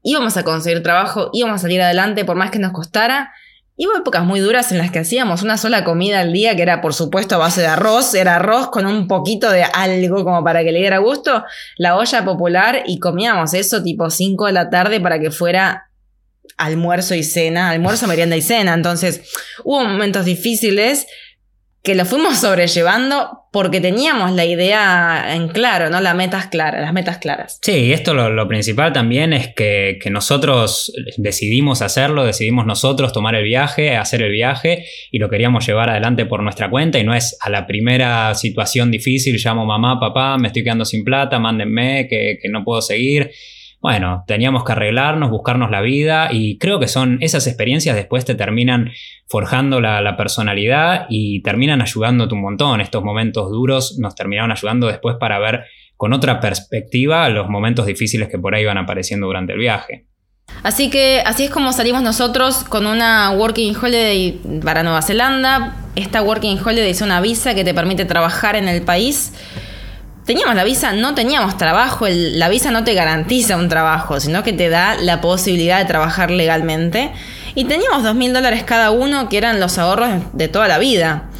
íbamos 0.02 0.36
a 0.36 0.42
conseguir 0.42 0.82
trabajo, 0.82 1.30
íbamos 1.32 1.56
a 1.56 1.62
salir 1.62 1.82
adelante 1.82 2.24
por 2.24 2.36
más 2.36 2.50
que 2.50 2.58
nos 2.58 2.72
costara, 2.72 3.32
y 3.80 3.86
hubo 3.86 3.96
épocas 3.96 4.24
muy 4.24 4.40
duras 4.40 4.72
en 4.72 4.78
las 4.78 4.90
que 4.90 4.98
hacíamos 4.98 5.42
una 5.44 5.56
sola 5.56 5.84
comida 5.84 6.18
al 6.18 6.32
día, 6.32 6.56
que 6.56 6.62
era 6.62 6.80
por 6.80 6.94
supuesto 6.94 7.36
a 7.36 7.38
base 7.38 7.60
de 7.60 7.68
arroz, 7.68 8.12
era 8.14 8.34
arroz 8.34 8.70
con 8.70 8.86
un 8.86 9.06
poquito 9.06 9.52
de 9.52 9.62
algo 9.62 10.24
como 10.24 10.42
para 10.42 10.64
que 10.64 10.72
le 10.72 10.80
diera 10.80 10.98
gusto, 10.98 11.44
la 11.76 11.96
olla 11.96 12.24
popular 12.24 12.82
y 12.86 12.98
comíamos 12.98 13.54
eso 13.54 13.80
tipo 13.80 14.10
5 14.10 14.46
de 14.46 14.52
la 14.52 14.68
tarde 14.68 15.00
para 15.00 15.20
que 15.20 15.30
fuera 15.30 15.90
almuerzo 16.56 17.14
y 17.14 17.22
cena, 17.22 17.70
almuerzo, 17.70 18.08
merienda 18.08 18.36
y 18.36 18.42
cena. 18.42 18.74
Entonces 18.74 19.22
hubo 19.62 19.84
momentos 19.84 20.24
difíciles 20.24 21.06
que 21.82 21.94
lo 21.94 22.04
fuimos 22.04 22.38
sobrellevando 22.38 23.44
porque 23.50 23.80
teníamos 23.80 24.32
la 24.32 24.44
idea 24.44 25.34
en 25.34 25.48
claro, 25.48 25.88
¿no? 25.88 26.00
Las 26.00 26.14
metas 26.14 26.46
claras, 26.46 26.82
las 26.82 26.92
metas 26.92 27.18
claras. 27.18 27.58
Sí, 27.62 27.92
esto 27.92 28.12
lo, 28.12 28.48
principal 28.48 28.92
también 28.92 29.32
es 29.32 29.54
que, 29.54 29.98
nosotros 30.10 30.92
decidimos 31.16 31.80
hacerlo, 31.80 32.24
decidimos 32.24 32.66
nosotros 32.66 33.12
tomar 33.12 33.34
el 33.34 33.44
viaje, 33.44 33.96
hacer 33.96 34.22
el 34.22 34.32
viaje 34.32 34.84
y 35.10 35.18
lo 35.18 35.30
queríamos 35.30 35.66
llevar 35.66 35.88
adelante 35.88 36.26
por 36.26 36.42
nuestra 36.42 36.68
cuenta 36.68 36.98
y 36.98 37.04
no 37.04 37.14
es 37.14 37.38
a 37.40 37.48
la 37.48 37.66
primera 37.66 38.34
situación 38.34 38.90
difícil, 38.90 39.40
llamo 39.42 39.64
mamá, 39.64 39.98
papá, 39.98 40.36
me 40.36 40.48
estoy 40.48 40.64
quedando 40.64 40.84
sin 40.84 41.04
plata, 41.04 41.38
mándenme, 41.38 42.06
que, 42.08 42.38
que 42.40 42.48
no 42.48 42.64
puedo 42.64 42.82
seguir 42.82 43.30
bueno, 43.80 44.24
teníamos 44.26 44.64
que 44.64 44.72
arreglarnos, 44.72 45.30
buscarnos 45.30 45.70
la 45.70 45.80
vida 45.80 46.28
y 46.32 46.58
creo 46.58 46.80
que 46.80 46.88
son 46.88 47.18
esas 47.20 47.46
experiencias 47.46 47.94
después 47.94 48.24
te 48.24 48.34
terminan 48.34 48.90
forjando 49.28 49.80
la, 49.80 50.16
personalidad 50.16 51.06
y 51.08 51.42
terminan 51.42 51.80
ayudándote 51.80 52.34
un 52.34 52.42
montón. 52.42 52.80
Estos 52.80 53.04
momentos 53.04 53.50
duros 53.50 53.96
nos 53.98 54.16
terminaron 54.16 54.50
ayudando 54.50 54.88
después 54.88 55.16
para 55.20 55.38
ver 55.38 55.64
con 55.96 56.12
otra 56.12 56.40
perspectiva 56.40 57.28
los 57.28 57.48
momentos 57.48 57.86
difíciles 57.86 58.28
que 58.28 58.38
por 58.38 58.54
ahí 58.54 58.64
van 58.64 58.78
apareciendo 58.78 59.26
durante 59.26 59.52
el 59.52 59.58
viaje. 59.58 60.06
Así 60.62 60.90
que 60.90 61.22
así 61.24 61.44
es 61.44 61.50
como 61.50 61.72
salimos 61.72 62.02
nosotros 62.02 62.64
con 62.64 62.86
una 62.86 63.30
Working 63.30 63.76
Holiday 63.76 64.40
para 64.64 64.82
Nueva 64.82 65.02
Zelanda. 65.02 65.76
Esta 65.94 66.22
Working 66.22 66.58
Holiday 66.58 66.90
es 66.90 67.00
una 67.00 67.20
visa 67.20 67.54
que 67.54 67.64
te 67.64 67.74
permite 67.74 68.06
trabajar 68.06 68.56
en 68.56 68.66
el 68.66 68.82
país 68.82 69.34
teníamos 70.28 70.56
la 70.56 70.64
visa, 70.64 70.92
no 70.92 71.14
teníamos 71.14 71.56
trabajo, 71.56 72.04
la 72.06 72.50
visa 72.50 72.70
no 72.70 72.84
te 72.84 72.92
garantiza 72.92 73.56
un 73.56 73.70
trabajo, 73.70 74.20
sino 74.20 74.42
que 74.42 74.52
te 74.52 74.68
da 74.68 74.94
la 75.00 75.22
posibilidad 75.22 75.78
de 75.78 75.86
trabajar 75.86 76.30
legalmente. 76.30 77.10
Y 77.54 77.64
teníamos 77.64 78.02
dos 78.02 78.14
mil 78.14 78.34
dólares 78.34 78.62
cada 78.62 78.90
uno, 78.90 79.30
que 79.30 79.38
eran 79.38 79.58
los 79.58 79.78
ahorros 79.78 80.10
de 80.34 80.48
toda 80.48 80.68
la 80.68 80.76
vida. 80.76 81.30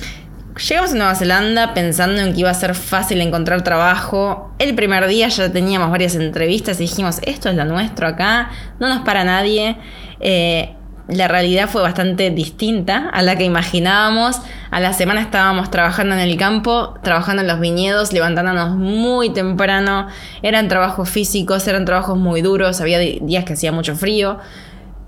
Llegamos 0.66 0.92
a 0.92 0.94
Nueva 0.94 1.14
Zelanda 1.16 1.74
pensando 1.74 2.22
en 2.22 2.32
que 2.32 2.40
iba 2.40 2.48
a 2.48 2.54
ser 2.54 2.74
fácil 2.74 3.20
encontrar 3.20 3.62
trabajo. 3.62 4.54
El 4.58 4.74
primer 4.74 5.06
día 5.06 5.28
ya 5.28 5.52
teníamos 5.52 5.90
varias 5.90 6.14
entrevistas 6.14 6.78
y 6.80 6.84
dijimos, 6.84 7.20
esto 7.24 7.50
es 7.50 7.56
lo 7.56 7.66
nuestro 7.66 8.06
acá, 8.06 8.50
no 8.80 8.88
nos 8.88 9.00
para 9.02 9.22
nadie. 9.22 9.76
Eh, 10.18 10.74
la 11.08 11.26
realidad 11.26 11.70
fue 11.70 11.80
bastante 11.80 12.30
distinta 12.30 13.08
a 13.10 13.22
la 13.22 13.36
que 13.36 13.44
imaginábamos. 13.44 14.40
A 14.70 14.78
la 14.78 14.92
semana 14.92 15.22
estábamos 15.22 15.70
trabajando 15.70 16.14
en 16.14 16.20
el 16.20 16.36
campo, 16.36 16.94
trabajando 17.02 17.40
en 17.40 17.48
los 17.48 17.60
viñedos, 17.60 18.12
levantándonos 18.12 18.76
muy 18.76 19.30
temprano. 19.30 20.08
Eran 20.42 20.68
trabajos 20.68 21.08
físicos, 21.08 21.66
eran 21.66 21.86
trabajos 21.86 22.18
muy 22.18 22.42
duros, 22.42 22.82
había 22.82 22.98
días 22.98 23.44
que 23.44 23.54
hacía 23.54 23.72
mucho 23.72 23.96
frío. 23.96 24.38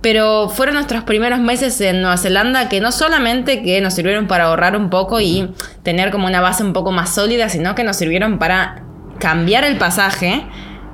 Pero 0.00 0.48
fueron 0.48 0.76
nuestros 0.76 1.04
primeros 1.04 1.38
meses 1.38 1.78
en 1.82 2.00
Nueva 2.00 2.16
Zelanda 2.16 2.70
que 2.70 2.80
no 2.80 2.92
solamente 2.92 3.62
que 3.62 3.82
nos 3.82 3.92
sirvieron 3.92 4.26
para 4.26 4.44
ahorrar 4.44 4.76
un 4.76 4.88
poco 4.88 5.20
y 5.20 5.52
tener 5.82 6.10
como 6.10 6.26
una 6.26 6.40
base 6.40 6.64
un 6.64 6.72
poco 6.72 6.92
más 6.92 7.14
sólida, 7.14 7.50
sino 7.50 7.74
que 7.74 7.84
nos 7.84 7.96
sirvieron 7.96 8.38
para 8.38 8.84
cambiar 9.18 9.64
el 9.64 9.76
pasaje 9.76 10.46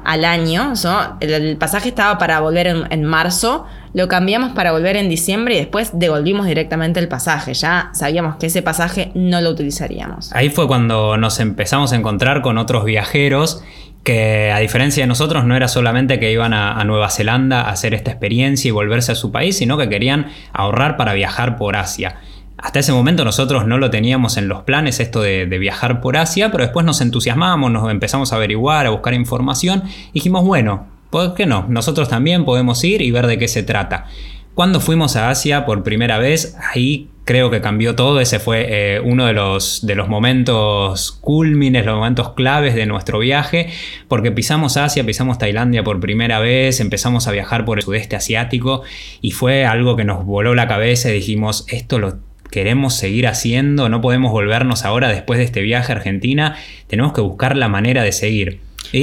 al 0.05 0.25
año. 0.25 0.73
El, 1.21 1.57
pasaje 1.59 1.91
estaba 1.91 2.19
para 2.19 2.41
volver 2.41 2.67
en 2.91 3.05
marzo 3.05 3.67
lo 3.97 4.09
cambiamos 4.09 4.53
para 4.53 4.73
volver 4.73 4.97
en 4.97 5.09
diciembre 5.09 5.55
y 5.55 5.57
después 5.57 5.93
devolvimos 5.95 6.45
directamente 6.45 7.01
el 7.01 7.09
pasaje. 7.09 7.55
Ya 7.55 7.89
sabíamos 7.95 8.37
que 8.37 8.49
ese 8.49 8.61
pasaje 8.61 9.11
no 9.15 9.41
lo 9.41 9.49
utilizaríamos. 9.49 10.35
Ahí 10.35 10.51
fue 10.51 10.67
cuando 10.67 11.17
nos 11.17 11.41
empezamos 11.41 11.95
a 11.95 11.97
encontrar 11.97 12.43
con 12.43 12.59
otros 12.59 12.85
viajeros 12.85 13.65
que 14.05 14.53
a 14.53 14.59
diferencia 14.59 15.03
de 15.03 15.07
nosotros 15.07 15.47
no 15.47 15.57
era 15.57 15.67
solamente 15.67 16.21
que 16.21 16.31
iban 16.31 16.53
a, 16.53 16.85
Nueva 16.85 17.09
Zelanda 17.09 17.63
a 17.63 17.71
hacer 17.71 17.95
esta 17.95 18.11
experiencia 18.11 18.69
y 18.69 18.71
volverse 18.71 19.13
a 19.13 19.15
su 19.15 19.33
país, 19.33 19.57
sino 19.57 19.79
que 19.79 19.89
querían 19.89 20.27
ahorrar 20.53 20.99
para 20.99 21.15
viajar 21.15 21.57
por 21.57 21.75
Asia. 21.75 22.17
Hasta 22.59 22.81
ese 22.81 22.93
momento 22.93 23.25
nosotros 23.25 23.67
no 23.67 23.79
lo 23.79 23.89
teníamos 23.89 24.37
en 24.37 24.47
los 24.47 24.63
planes 24.65 25.01
esto 25.01 25.23
de, 25.23 25.47
viajar 25.47 26.03
por 26.03 26.19
Asia, 26.19 26.53
pero 26.53 26.65
después 26.65 26.85
nos 26.85 27.01
entusiasmamos, 27.01 27.71
nos 27.71 27.91
empezamos 27.91 28.35
a 28.35 28.37
averiguar, 28.37 28.85
a 28.85 28.91
buscar 28.91 29.15
información 29.15 29.85
y 30.11 30.21
dijimos, 30.21 30.45
bueno, 30.45 30.96
¿por 31.11 31.35
qué 31.35 31.47
no? 31.47 31.67
Nosotros 31.69 32.09
también 32.09 32.45
podemos 32.45 32.83
ir 32.85 33.03
y 33.03 33.11
ver 33.11 33.27
de 33.27 33.39
qué 33.39 33.49
se 33.49 33.63
trata. 33.63 34.07
Cuando 34.55 34.81
fuimos 34.81 35.17
a 35.17 35.29
Asia 35.29 35.67
por 35.67 35.83
primera 35.83 36.17
vez, 36.17 36.57
ahí 36.73 37.11
creo 37.27 37.51
que 37.51 37.61
cambió 37.61 37.95
todo. 37.95 38.21
Ese 38.21 38.39
fue 38.39 38.67
eh, 38.71 39.01
uno 39.01 39.27
de 39.27 39.35
los, 39.35 39.85
de 39.85 39.95
los 39.95 40.09
momentos 40.09 41.19
cúlmines, 41.21 41.85
los 41.85 41.97
momentos 41.97 42.31
claves 42.33 42.75
de 42.75 42.87
nuestro 42.87 43.19
viaje, 43.19 43.69
porque 44.09 44.33
pisamos 44.33 44.79
Asia, 44.79 45.05
pisamos 45.05 45.37
Tailandia 45.37 45.85
por 45.85 46.01
primera 46.01 46.39
vez, 46.39 46.81
empezamos 46.81 47.29
a 47.29 47.33
viajar 47.33 47.67
por 47.67 47.77
el 47.79 47.85
sudeste 47.85 48.17
asiático 48.17 48.83
y 49.21 49.33
fue 49.33 49.67
algo 49.67 49.95
que 49.97 50.05
nos 50.05 50.25
voló 50.25 50.55
la 50.55 50.69
cabeza 50.69 51.11
y 51.11 51.15
dijimos, 51.15 51.67
esto 51.69 51.99
lo 51.99 52.19
queremos 52.51 52.95
seguir 52.95 53.27
haciendo, 53.27 53.91
no 53.91 54.01
podemos 54.01 54.33
volvernos 54.33 54.85
ahora 54.85 55.09
después 55.09 55.39
de 55.39 55.45
este 55.45 55.61
viaje 55.61 55.93
a 55.93 55.97
Argentina, 55.97 56.57
tenemos 56.87 57.13
que 57.13 57.21
buscar 57.21 57.57
la 57.57 57.69
manera 57.69 58.03
de 58.05 58.13
seguir. 58.13 58.61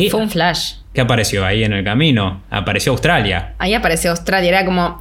Fue 0.09 0.21
un 0.21 0.29
flash. 0.31 0.75
¿Qué 0.93 1.01
apareció 1.01 1.45
ahí 1.45 1.63
en 1.63 1.73
el 1.73 1.83
camino? 1.83 2.43
Apareció 2.49 2.91
Australia. 2.91 3.55
Ahí 3.57 3.73
apareció 3.73 4.11
Australia, 4.11 4.49
era 4.49 4.65
como 4.65 4.99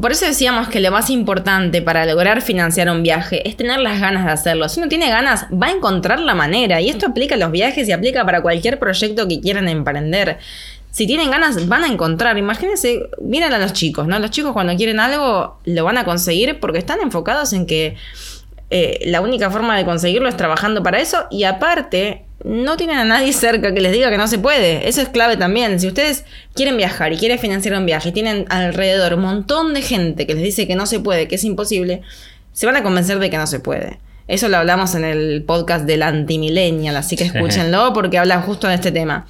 por 0.00 0.10
eso 0.10 0.24
decíamos 0.24 0.68
que 0.68 0.80
lo 0.80 0.90
más 0.90 1.10
importante 1.10 1.82
para 1.82 2.06
lograr 2.06 2.40
financiar 2.40 2.88
un 2.88 3.02
viaje 3.02 3.46
es 3.46 3.58
tener 3.58 3.78
las 3.78 4.00
ganas 4.00 4.24
de 4.24 4.32
hacerlo. 4.32 4.66
Si 4.70 4.80
uno 4.80 4.88
tiene 4.88 5.10
ganas, 5.10 5.46
va 5.52 5.66
a 5.66 5.70
encontrar 5.70 6.18
la 6.18 6.34
manera. 6.34 6.80
Y 6.80 6.88
esto 6.88 7.06
aplica 7.06 7.34
a 7.34 7.38
los 7.38 7.50
viajes 7.50 7.86
y 7.88 7.92
aplica 7.92 8.24
para 8.24 8.40
cualquier 8.40 8.78
proyecto 8.78 9.28
que 9.28 9.40
quieran 9.40 9.68
emprender. 9.68 10.38
Si 10.90 11.06
tienen 11.06 11.30
ganas, 11.30 11.68
van 11.68 11.84
a 11.84 11.88
encontrar. 11.88 12.38
Imagínense, 12.38 13.02
miren 13.20 13.52
a 13.52 13.58
los 13.58 13.74
chicos, 13.74 14.06
¿no? 14.06 14.18
Los 14.18 14.30
chicos 14.30 14.54
cuando 14.54 14.74
quieren 14.76 14.98
algo, 14.98 15.58
lo 15.66 15.84
van 15.84 15.98
a 15.98 16.04
conseguir 16.04 16.58
porque 16.58 16.78
están 16.78 17.00
enfocados 17.02 17.52
en 17.52 17.66
que 17.66 17.96
eh, 18.74 19.00
la 19.04 19.20
única 19.20 19.50
forma 19.50 19.76
de 19.76 19.84
conseguirlo 19.84 20.30
es 20.30 20.36
trabajando 20.38 20.82
para 20.82 20.98
eso. 20.98 21.26
Y 21.30 21.44
aparte, 21.44 22.24
no 22.42 22.78
tienen 22.78 22.96
a 22.96 23.04
nadie 23.04 23.34
cerca 23.34 23.74
que 23.74 23.82
les 23.82 23.92
diga 23.92 24.08
que 24.08 24.16
no 24.16 24.26
se 24.26 24.38
puede. 24.38 24.88
Eso 24.88 25.02
es 25.02 25.10
clave 25.10 25.36
también. 25.36 25.78
Si 25.78 25.86
ustedes 25.86 26.24
quieren 26.54 26.78
viajar 26.78 27.12
y 27.12 27.18
quieren 27.18 27.38
financiar 27.38 27.76
un 27.76 27.84
viaje 27.84 28.08
y 28.08 28.12
tienen 28.12 28.46
alrededor 28.48 29.12
un 29.12 29.20
montón 29.20 29.74
de 29.74 29.82
gente 29.82 30.26
que 30.26 30.32
les 30.32 30.42
dice 30.42 30.66
que 30.66 30.74
no 30.74 30.86
se 30.86 31.00
puede, 31.00 31.28
que 31.28 31.34
es 31.34 31.44
imposible, 31.44 32.00
se 32.54 32.64
van 32.64 32.76
a 32.76 32.82
convencer 32.82 33.18
de 33.18 33.28
que 33.28 33.36
no 33.36 33.46
se 33.46 33.60
puede. 33.60 33.98
Eso 34.26 34.48
lo 34.48 34.56
hablamos 34.56 34.94
en 34.94 35.04
el 35.04 35.44
podcast 35.46 35.84
del 35.84 36.02
antimillennial, 36.02 36.96
así 36.96 37.14
que 37.14 37.24
escúchenlo 37.24 37.92
porque 37.92 38.16
habla 38.16 38.40
justo 38.40 38.68
de 38.68 38.76
este 38.76 38.90
tema. 38.90 39.26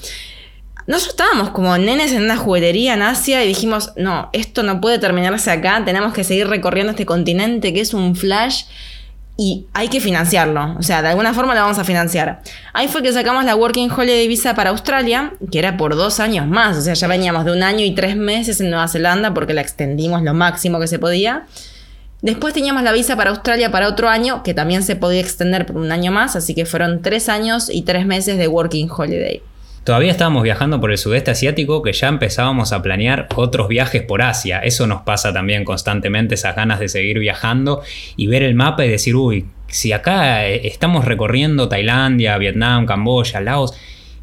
Nosotros 0.87 1.14
estábamos 1.14 1.50
como 1.50 1.76
nenes 1.78 2.12
en 2.12 2.22
una 2.22 2.37
juguetería 2.37 2.94
en 2.94 3.02
Asia 3.02 3.44
y 3.44 3.49
dijimos, 3.49 3.92
no, 3.96 4.30
esto 4.32 4.62
no 4.62 4.80
puede 4.80 5.00
terminarse 5.00 5.50
acá, 5.50 5.82
tenemos 5.84 6.12
que 6.12 6.22
seguir 6.22 6.46
recorriendo 6.46 6.90
este 6.92 7.06
continente 7.06 7.75
que 7.75 7.80
es 7.80 7.92
un 7.92 8.14
flash 8.14 8.64
y 9.36 9.66
hay 9.72 9.88
que 9.88 10.00
financiarlo. 10.00 10.76
O 10.78 10.82
sea, 10.82 11.02
de 11.02 11.08
alguna 11.08 11.32
forma 11.34 11.54
lo 11.54 11.60
vamos 11.60 11.78
a 11.78 11.84
financiar. 11.84 12.42
Ahí 12.72 12.88
fue 12.88 13.02
que 13.02 13.12
sacamos 13.12 13.44
la 13.44 13.56
Working 13.56 13.90
Holiday 13.90 14.28
Visa 14.28 14.54
para 14.54 14.70
Australia, 14.70 15.32
que 15.50 15.58
era 15.58 15.76
por 15.76 15.96
dos 15.96 16.20
años 16.20 16.46
más. 16.46 16.76
O 16.76 16.82
sea, 16.82 16.94
ya 16.94 17.08
veníamos 17.08 17.44
de 17.44 17.52
un 17.52 17.62
año 17.62 17.84
y 17.84 17.94
tres 17.94 18.16
meses 18.16 18.60
en 18.60 18.70
Nueva 18.70 18.88
Zelanda 18.88 19.32
porque 19.34 19.54
la 19.54 19.62
extendimos 19.62 20.22
lo 20.22 20.34
máximo 20.34 20.78
que 20.78 20.86
se 20.86 20.98
podía. 20.98 21.46
Después 22.20 22.54
teníamos 22.54 22.84
la 22.84 22.92
visa 22.92 23.16
para 23.16 23.30
Australia 23.30 23.72
para 23.72 23.88
otro 23.88 24.08
año, 24.08 24.44
que 24.44 24.54
también 24.54 24.84
se 24.84 24.94
podía 24.94 25.20
extender 25.20 25.66
por 25.66 25.76
un 25.76 25.90
año 25.90 26.12
más, 26.12 26.36
así 26.36 26.54
que 26.54 26.66
fueron 26.66 27.02
tres 27.02 27.28
años 27.28 27.68
y 27.68 27.82
tres 27.82 28.06
meses 28.06 28.38
de 28.38 28.46
Working 28.46 28.88
Holiday. 28.88 29.42
Todavía 29.84 30.12
estábamos 30.12 30.44
viajando 30.44 30.80
por 30.80 30.92
el 30.92 30.98
sudeste 30.98 31.32
asiático 31.32 31.82
que 31.82 31.92
ya 31.92 32.06
empezábamos 32.06 32.72
a 32.72 32.82
planear 32.82 33.26
otros 33.34 33.66
viajes 33.66 34.02
por 34.02 34.22
Asia. 34.22 34.60
Eso 34.60 34.86
nos 34.86 35.02
pasa 35.02 35.32
también 35.32 35.64
constantemente, 35.64 36.36
esas 36.36 36.54
ganas 36.54 36.78
de 36.78 36.88
seguir 36.88 37.18
viajando 37.18 37.82
y 38.16 38.28
ver 38.28 38.44
el 38.44 38.54
mapa 38.54 38.84
y 38.84 38.88
decir, 38.88 39.16
uy, 39.16 39.46
si 39.66 39.92
acá 39.92 40.46
eh, 40.46 40.68
estamos 40.68 41.04
recorriendo 41.04 41.68
Tailandia, 41.68 42.38
Vietnam, 42.38 42.86
Camboya, 42.86 43.40
Laos, 43.40 43.74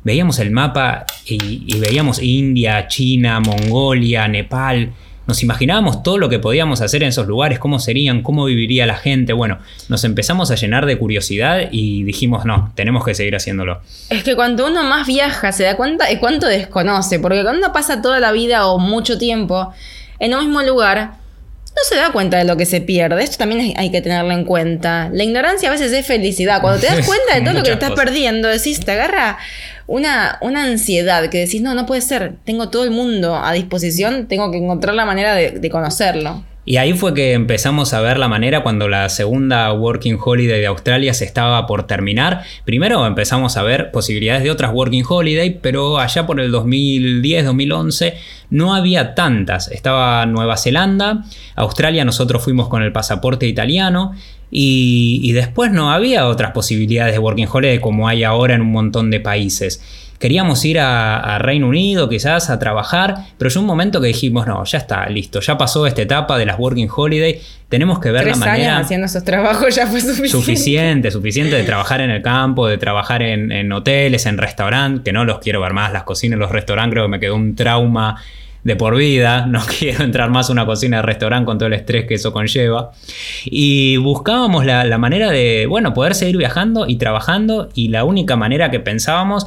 veíamos 0.06 0.40
el 0.40 0.52
mapa 0.52 1.06
y, 1.26 1.66
y 1.68 1.80
veíamos 1.80 2.22
India, 2.22 2.88
China, 2.88 3.42
Mongolia, 3.42 4.30
Nepal 4.30 4.94
nos 5.30 5.44
imaginábamos 5.44 6.02
todo 6.02 6.18
lo 6.18 6.28
que 6.28 6.40
podíamos 6.40 6.82
hacer 6.82 7.04
en 7.04 7.10
esos 7.10 7.28
lugares, 7.28 7.60
cómo 7.60 7.80
serían, 7.80 8.24
cómo 8.24 8.46
viviría 8.46 8.88
la 8.88 8.96
gente. 8.96 9.32
Bueno, 9.32 9.60
nos 9.88 10.04
empezamos 10.04 10.50
a 10.50 10.56
llenar 10.56 10.88
de 10.88 10.98
curiosidad 10.98 11.70
y 11.72 12.04
dijimos, 12.04 12.46
no, 12.46 12.74
tenemos 12.76 13.06
que 13.06 13.14
seguir 13.14 13.36
haciéndolo. 13.36 13.80
Es 14.10 14.24
que 14.24 14.36
cuando 14.36 14.66
uno 14.66 14.84
más 14.84 15.06
viaja 15.06 15.52
se 15.52 15.64
da 15.64 15.78
cuenta 15.78 16.08
de 16.08 16.20
cuánto 16.20 16.48
desconoce, 16.48 17.20
porque 17.20 17.44
cuando 17.44 17.60
uno 17.60 17.72
pasa 17.72 18.02
toda 18.02 18.20
la 18.20 18.32
vida 18.32 18.66
o 18.68 18.80
mucho 18.80 19.20
tiempo 19.20 19.72
en 20.18 20.34
un 20.34 20.46
mismo 20.46 20.64
lugar, 20.64 21.12
no 21.68 21.84
se 21.88 21.96
da 21.96 22.12
cuenta 22.12 22.38
de 22.38 22.46
lo 22.46 22.58
que 22.58 22.66
se 22.66 22.82
pierde. 22.82 23.24
Esto 23.24 23.38
también 23.38 23.78
hay 23.78 23.92
que 23.92 24.02
tenerlo 24.02 24.32
en 24.32 24.46
cuenta. 24.46 25.10
La 25.14 25.24
ignorancia 25.24 25.70
a 25.70 25.72
veces 25.72 25.94
es 25.94 26.08
felicidad. 26.08 26.60
Cuando 26.60 26.82
te 26.82 26.88
das 26.88 27.06
cuenta 27.06 27.36
de 27.36 27.42
todo 27.42 27.54
lo 27.54 27.64
que 27.64 27.72
estás 27.72 27.92
perdiendo, 27.92 28.48
decís, 28.48 28.80
te 28.80 28.94
agarra 28.94 29.38
una, 29.90 30.38
una, 30.42 30.64
ansiedad 30.64 31.30
que 31.30 31.40
decís, 31.40 31.62
no, 31.62 31.74
no 31.74 31.86
puede 31.86 32.02
ser. 32.02 32.36
Tengo 32.46 32.70
todo 32.70 32.84
el 32.84 32.92
mundo 32.92 33.36
a 33.36 33.52
disposición, 33.54 34.28
tengo 34.28 34.52
que 34.52 34.58
encontrar 34.58 34.96
la 34.96 35.06
manera 35.06 35.36
de 35.36 35.70
conocerlo. 35.70 36.44
Y 36.70 36.78
ahí 36.78 36.94
fue 36.94 37.16
que 37.16 37.34
empezamos 37.34 37.96
a 37.96 38.00
ver 38.00 38.20
la 38.20 38.28
manera 38.28 38.62
cuando 38.62 38.88
la 38.88 39.10
segunda 39.10 39.74
Working 39.74 40.20
Holiday 40.24 40.60
de 40.60 40.68
Australia 40.68 41.16
se 41.16 41.26
estaba 41.26 41.66
por 41.66 41.88
terminar. 41.88 42.44
Primero 42.64 43.08
empezamos 43.08 43.58
a 43.58 43.64
ver 43.64 43.90
posibilidades 43.90 44.44
de 44.44 44.52
otras 44.52 44.72
Working 44.72 45.04
Holiday, 45.10 45.58
pero 45.64 45.98
allá 45.98 46.28
por 46.28 46.40
el 46.40 46.54
2010-2011 46.54 48.14
no 48.52 48.76
había 48.76 49.16
tantas. 49.16 49.70
Estaba 49.70 50.24
Nueva 50.28 50.58
Zelanda, 50.58 51.24
Australia 51.56 52.06
nosotros 52.06 52.44
fuimos 52.44 52.68
con 52.68 52.84
el 52.84 52.92
pasaporte 52.92 53.48
italiano 53.48 54.14
y, 54.52 55.20
y 55.24 55.32
después 55.34 55.72
no 55.72 55.92
había 55.92 56.28
otras 56.28 56.52
posibilidades 56.52 57.14
de 57.14 57.20
Working 57.20 57.48
Holiday 57.52 57.80
como 57.80 58.08
hay 58.08 58.24
ahora 58.24 58.56
en 58.56 58.62
un 58.62 58.72
montón 58.72 59.12
de 59.12 59.20
países. 59.20 59.82
Queríamos 60.20 60.66
ir 60.66 60.80
a, 60.82 61.40
Reino 61.40 61.70
Unido 61.70 62.10
quizás 62.10 62.50
a 62.50 62.60
trabajar, 62.60 63.16
pero 63.38 63.50
llegó 63.50 63.62
un 63.62 63.68
momento 63.68 64.02
que 64.02 64.08
dijimos, 64.08 64.46
no, 64.46 64.62
ya 64.66 64.78
está, 64.78 65.08
listo, 65.08 65.40
ya 65.40 65.58
pasó 65.58 65.88
esta 65.88 66.02
etapa 66.02 66.38
de 66.38 66.46
las 66.46 66.60
Working 66.60 66.90
Holiday, 66.94 67.40
tenemos 67.70 68.00
que 68.00 68.12
ver 68.12 68.28
la 68.28 68.36
manera... 68.36 68.76
Años 68.76 68.86
haciendo 68.86 69.06
esos 69.06 69.24
trabajos 69.24 69.74
ya 69.74 69.88
fue 69.88 70.02
suficiente. 70.02 70.30
Suficiente, 70.30 71.12
suficiente 71.12 71.56
de 71.56 71.64
trabajar 71.64 72.02
en 72.02 72.10
el 72.10 72.22
campo, 72.22 72.68
de 72.68 72.78
trabajar 72.78 73.22
en, 73.22 73.72
hoteles, 73.72 74.26
en 74.26 74.38
restaurantes, 74.38 75.06
que 75.06 75.14
no 75.14 75.24
los 75.24 75.40
quiero 75.40 75.62
ver 75.62 75.72
más, 75.72 75.94
las 75.94 76.04
cocinas, 76.04 76.38
los 76.38 76.52
restaurantes, 76.52 76.96
creo 76.96 77.06
que 77.06 77.12
me 77.12 77.20
quedó 77.22 77.36
un 77.36 77.56
trauma 77.56 78.22
de 78.64 78.76
por 78.76 78.96
vida, 78.96 79.46
no 79.48 79.62
quiero 79.80 80.04
entrar 80.04 80.30
más 80.30 80.50
a 80.50 80.54
una 80.54 80.66
cocina 80.66 80.98
de 80.98 81.04
restaurante 81.04 81.46
con 81.46 81.58
todo 81.58 81.68
el 81.68 81.74
estrés 81.74 82.06
que 82.06 82.16
eso 82.16 82.34
conlleva. 82.34 82.92
Y 83.46 83.98
buscábamos 83.98 84.66
la, 84.66 84.84
la, 84.84 84.98
manera 84.98 85.32
de, 85.32 85.66
bueno, 85.68 85.94
poder 85.94 86.16
seguir 86.16 86.38
viajando 86.38 86.88
y 86.88 86.98
trabajando 86.98 87.70
y 87.74 87.90
la 87.90 88.04
única 88.04 88.36
manera 88.36 88.72
que 88.72 88.80
pensábamos 88.80 89.46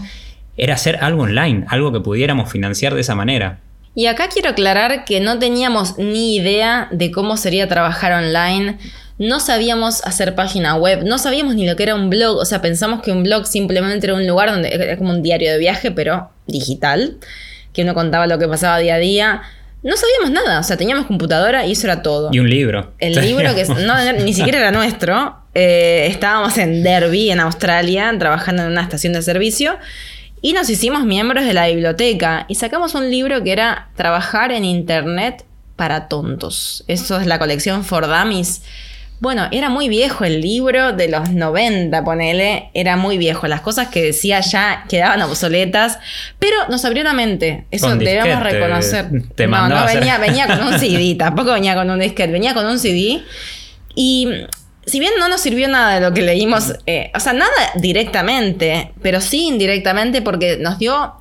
era 0.56 0.74
hacer 0.74 0.98
algo 1.02 1.22
online, 1.22 1.64
algo 1.68 1.92
que 1.92 2.00
pudiéramos 2.00 2.50
financiar 2.50 2.94
de 2.94 3.00
esa 3.00 3.14
manera. 3.14 3.60
Y 3.94 4.06
acá 4.06 4.28
quiero 4.28 4.50
aclarar 4.50 5.04
que 5.04 5.20
no 5.20 5.38
teníamos 5.38 5.98
ni 5.98 6.36
idea 6.36 6.88
de 6.92 7.10
cómo 7.10 7.36
sería 7.36 7.68
trabajar 7.68 8.12
online, 8.12 8.78
no 9.18 9.38
sabíamos 9.38 10.02
hacer 10.04 10.34
página 10.34 10.74
web, 10.76 11.04
no 11.04 11.18
sabíamos 11.18 11.54
ni 11.54 11.66
lo 11.66 11.76
que 11.76 11.82
era 11.82 11.94
un 11.94 12.08
blog, 12.08 12.38
o 12.38 12.44
sea, 12.46 12.62
pensamos 12.62 13.02
que 13.02 13.12
un 13.12 13.22
blog 13.22 13.46
simplemente 13.46 14.06
era 14.06 14.14
un 14.14 14.26
lugar 14.26 14.50
donde 14.50 14.70
era 14.70 14.96
como 14.96 15.10
un 15.10 15.22
diario 15.22 15.52
de 15.52 15.58
viaje, 15.58 15.90
pero 15.90 16.30
digital, 16.46 17.18
que 17.72 17.82
uno 17.82 17.94
contaba 17.94 18.26
lo 18.26 18.38
que 18.38 18.48
pasaba 18.48 18.78
día 18.78 18.96
a 18.96 18.98
día. 18.98 19.42
No 19.82 19.96
sabíamos 19.96 20.30
nada, 20.30 20.60
o 20.60 20.62
sea, 20.62 20.76
teníamos 20.76 21.06
computadora 21.06 21.66
y 21.66 21.72
eso 21.72 21.86
era 21.86 22.02
todo. 22.02 22.30
Y 22.32 22.38
un 22.38 22.48
libro. 22.48 22.92
El 22.98 23.14
libro 23.20 23.54
que 23.54 23.66
ni 24.24 24.32
siquiera 24.32 24.58
era 24.58 24.70
nuestro. 24.70 25.36
Eh, 25.54 26.06
estábamos 26.08 26.56
en 26.58 26.82
Derby, 26.82 27.30
en 27.30 27.40
Australia, 27.40 28.14
trabajando 28.18 28.62
en 28.62 28.70
una 28.70 28.82
estación 28.82 29.12
de 29.12 29.22
servicio. 29.22 29.78
Y 30.40 30.54
nos 30.54 30.68
hicimos 30.70 31.04
miembros 31.04 31.44
de 31.44 31.54
la 31.54 31.68
biblioteca 31.68 32.46
y 32.48 32.56
sacamos 32.56 32.94
un 32.94 33.10
libro 33.10 33.44
que 33.44 33.52
era 33.52 33.90
Trabajar 33.96 34.50
en 34.50 34.64
Internet 34.64 35.44
para 35.76 36.08
tontos. 36.08 36.84
Eso 36.88 37.20
es 37.20 37.26
la 37.26 37.38
colección 37.38 37.84
For 37.84 38.06
Dummies. 38.06 38.62
Bueno, 39.22 39.46
era 39.52 39.68
muy 39.68 39.88
viejo 39.88 40.24
el 40.24 40.40
libro 40.40 40.94
de 40.94 41.06
los 41.06 41.30
90, 41.30 42.02
ponele, 42.02 42.70
era 42.74 42.96
muy 42.96 43.18
viejo. 43.18 43.46
Las 43.46 43.60
cosas 43.60 43.86
que 43.86 44.02
decía 44.02 44.40
ya 44.40 44.84
quedaban 44.88 45.22
obsoletas, 45.22 46.00
pero 46.40 46.56
nos 46.68 46.84
abrió 46.84 47.04
la 47.04 47.12
mente. 47.12 47.64
Eso 47.70 47.94
debemos 47.94 48.42
reconocer. 48.42 49.12
no, 49.12 49.68
no, 49.68 49.86
venía, 49.86 50.18
venía 50.18 50.48
con 50.48 50.66
un 50.66 50.76
CD, 50.80 51.14
tampoco 51.14 51.52
venía 51.52 51.76
con 51.76 51.88
un 51.88 52.00
disquete, 52.00 52.32
venía 52.32 52.52
con 52.52 52.66
un 52.66 52.80
CD. 52.80 53.22
Y 53.94 54.28
si 54.86 54.98
bien 54.98 55.12
no 55.20 55.28
nos 55.28 55.40
sirvió 55.40 55.68
nada 55.68 55.94
de 55.94 56.00
lo 56.00 56.12
que 56.12 56.22
leímos, 56.22 56.72
eh, 56.86 57.12
o 57.14 57.20
sea, 57.20 57.32
nada 57.32 57.52
directamente, 57.76 58.90
pero 59.02 59.20
sí 59.20 59.46
indirectamente 59.46 60.20
porque 60.22 60.56
nos 60.56 60.80
dio 60.80 61.14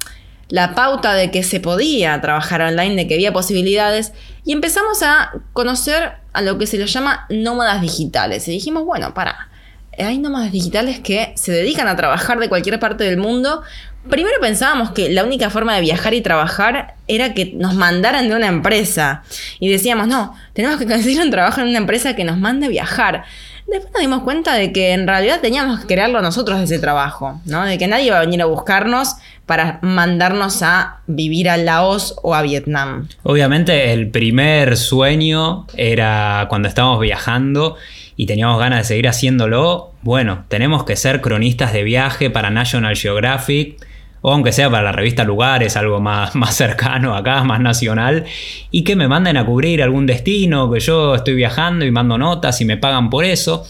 la 0.52 0.76
pauta 0.76 1.16
de 1.16 1.32
que 1.32 1.42
se 1.42 1.60
podía 1.60 2.22
trabajar 2.22 2.62
online, 2.62 2.96
de 2.96 3.08
que 3.08 3.16
había 3.16 3.34
posibilidades, 3.34 4.14
y 4.46 4.52
empezamos 4.52 5.02
a 5.02 5.32
conocer 5.54 6.14
a 6.34 6.42
lo 6.42 6.58
que 6.58 6.68
se 6.68 6.78
les 6.78 6.94
llama 6.94 7.26
nómadas 7.30 7.82
digitales. 7.82 8.48
Y 8.48 8.52
dijimos, 8.52 8.86
bueno, 8.86 9.14
para, 9.14 9.50
hay 9.98 10.20
nómadas 10.20 10.52
digitales 10.52 11.00
que 11.00 11.34
se 11.36 11.52
dedican 11.52 11.88
a 11.88 11.96
trabajar 11.96 12.40
de 12.40 12.50
cualquier 12.50 12.80
parte 12.80 13.04
del 13.04 13.18
mundo 13.18 13.64
Primero 14.10 14.38
pensábamos 14.42 14.92
que 14.92 15.10
la 15.10 15.24
única 15.24 15.52
forma 15.52 15.76
de 15.76 15.82
viajar 15.82 16.16
y 16.16 16.22
trabajar 16.22 16.96
era 17.08 17.36
que 17.36 17.54
nos 17.54 17.76
mandaran 17.76 18.28
de 18.28 18.36
una 18.36 18.48
empresa. 18.48 19.22
Y 19.60 19.70
decíamos, 19.70 20.08
no, 20.08 20.36
tenemos 20.54 20.80
que 20.80 20.88
conseguir 20.88 21.22
un 21.22 21.30
trabajo 21.30 21.62
en 21.62 21.68
una 21.68 21.78
empresa 21.78 22.16
que 22.16 22.24
nos 22.24 22.38
mande 22.38 22.66
a 22.66 22.70
viajar. 22.70 23.26
Después 23.72 23.94
nos 23.94 24.02
dimos 24.02 24.24
cuenta 24.24 24.56
de 24.56 24.74
que 24.74 24.92
en 24.92 25.08
realidad 25.08 25.40
teníamos 25.40 25.80
que 25.80 25.88
crearlo 25.88 26.22
nosotros 26.22 26.60
ese 26.60 26.78
trabajo, 26.78 27.40
¿no? 27.46 27.64
De 27.64 27.78
que 27.78 27.88
nadie 27.88 28.08
iba 28.08 28.18
a 28.18 28.20
venir 28.20 28.42
a 28.42 28.46
buscarnos 28.46 29.16
para 29.46 29.80
mandarnos 29.82 30.62
a 30.62 31.00
vivir 31.08 31.50
a 31.50 31.56
Laos 31.56 32.16
o 32.22 32.36
a 32.36 32.42
Vietnam. 32.42 33.08
Obviamente 33.24 33.94
el 33.94 34.10
primer 34.10 34.76
sueño 34.76 35.68
era 35.78 36.48
cuando 36.50 36.68
estábamos 36.68 37.00
viajando 37.00 37.78
y 38.18 38.26
teníamos 38.26 38.60
ganas 38.60 38.80
de 38.80 38.84
seguir 38.84 39.08
haciéndolo, 39.08 39.94
bueno, 40.02 40.44
tenemos 40.50 40.84
que 40.84 40.98
ser 40.98 41.22
cronistas 41.22 41.72
de 41.72 41.84
viaje 41.84 42.30
para 42.30 42.50
National 42.50 42.98
Geographic 42.98 43.78
o 44.22 44.32
aunque 44.32 44.52
sea 44.52 44.70
para 44.70 44.84
la 44.84 44.92
revista 44.92 45.24
Lugares, 45.24 45.76
algo 45.76 46.00
más, 46.00 46.36
más 46.36 46.56
cercano 46.56 47.16
acá, 47.16 47.44
más 47.44 47.60
nacional, 47.60 48.26
y 48.70 48.84
que 48.84 48.96
me 48.96 49.08
manden 49.08 49.38
a 49.38 49.46
cubrir 49.46 49.82
algún 49.82 50.06
destino, 50.06 50.72
que 50.72 50.80
yo 50.80 51.16
estoy 51.16 51.36
viajando 51.36 51.86
y 51.86 51.92
mando 51.92 52.18
notas 52.18 52.62
y 52.62 52.66
me 52.66 52.78
pagan 52.78 53.10
por 53.10 53.26
eso. 53.26 53.66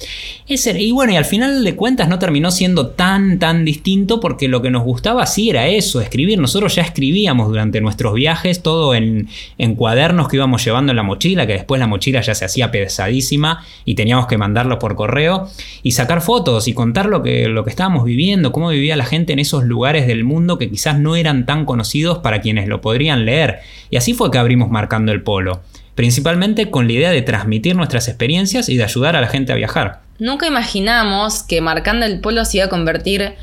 y 0.48 0.92
bueno, 0.92 1.14
y 1.14 1.16
al 1.16 1.26
final 1.26 1.64
de 1.64 1.76
cuentas 1.76 2.10
no 2.10 2.20
terminó 2.20 2.52
siendo 2.52 2.88
tan, 2.88 3.40
tan 3.40 3.64
distinto 3.64 4.20
porque 4.20 4.48
lo 4.48 4.62
que 4.62 4.70
nos 4.70 4.84
gustaba 4.84 5.26
sí 5.26 5.50
era 5.50 5.68
eso, 5.68 6.02
escribir. 6.02 6.40
Nosotros 6.40 6.76
ya 6.76 6.82
escribíamos 6.82 7.48
durante 7.48 7.80
nuestros 7.80 8.14
viajes 8.14 8.62
todo 8.62 8.94
en, 8.94 9.30
en 9.58 9.76
cuadernos 9.76 10.28
que 10.28 10.36
íbamos 10.36 10.64
llevando 10.64 10.92
en 10.92 10.98
la 10.98 11.04
mochila, 11.04 11.48
que 11.48 11.54
después 11.54 11.80
la 11.80 11.88
mochila 11.88 12.22
ya 12.22 12.36
se 12.36 12.46
hacía 12.46 12.72
pesadísima 12.72 13.64
y 13.86 13.96
teníamos 13.96 14.28
que 14.28 14.38
mandarlo 14.38 14.80
por 14.80 14.96
correo, 14.96 15.48
y 15.84 15.92
sacar 15.92 16.22
fotos 16.22 16.68
y 16.68 16.74
contar 16.74 17.06
lo 17.06 17.24
que, 17.24 17.48
lo 17.48 17.64
que 17.64 17.70
estábamos 17.70 18.04
viviendo, 18.04 18.52
cómo 18.52 18.70
vivía 18.70 18.96
la 18.96 19.06
gente 19.06 19.34
en 19.34 19.40
esos 19.40 19.64
lugares 19.64 20.08
del 20.08 20.24
mundo 20.24 20.41
que 20.58 20.70
quizás 20.70 21.00
no 21.00 21.16
eran 21.16 21.46
tan 21.46 21.66
conocidos 21.66 22.20
para 22.20 22.42
quienes 22.42 22.68
lo 22.68 22.82
podrían 22.82 23.26
leer. 23.26 23.60
Y 23.90 23.98
así 23.98 24.14
fue 24.14 24.32
que 24.32 24.38
abrimos 24.38 24.70
Marcando 24.70 25.12
el 25.12 25.24
Polo, 25.24 25.62
principalmente 25.96 26.70
con 26.70 26.88
la 26.88 26.94
idea 26.94 27.12
de 27.12 27.22
transmitir 27.22 27.76
nuestras 27.76 28.08
experiencias 28.08 28.70
y 28.70 28.78
de 28.78 28.84
ayudar 28.84 29.16
a 29.16 29.22
la 29.22 29.28
gente 29.28 29.52
a 29.52 29.56
viajar. 29.56 30.02
Nunca 30.20 30.48
imaginamos 30.48 31.44
que 31.44 31.62
Marcando 31.62 32.06
el 32.06 32.20
Polo 32.20 32.46
se 32.46 32.58
iba 32.58 32.66
a 32.66 32.70
convertir 32.70 33.36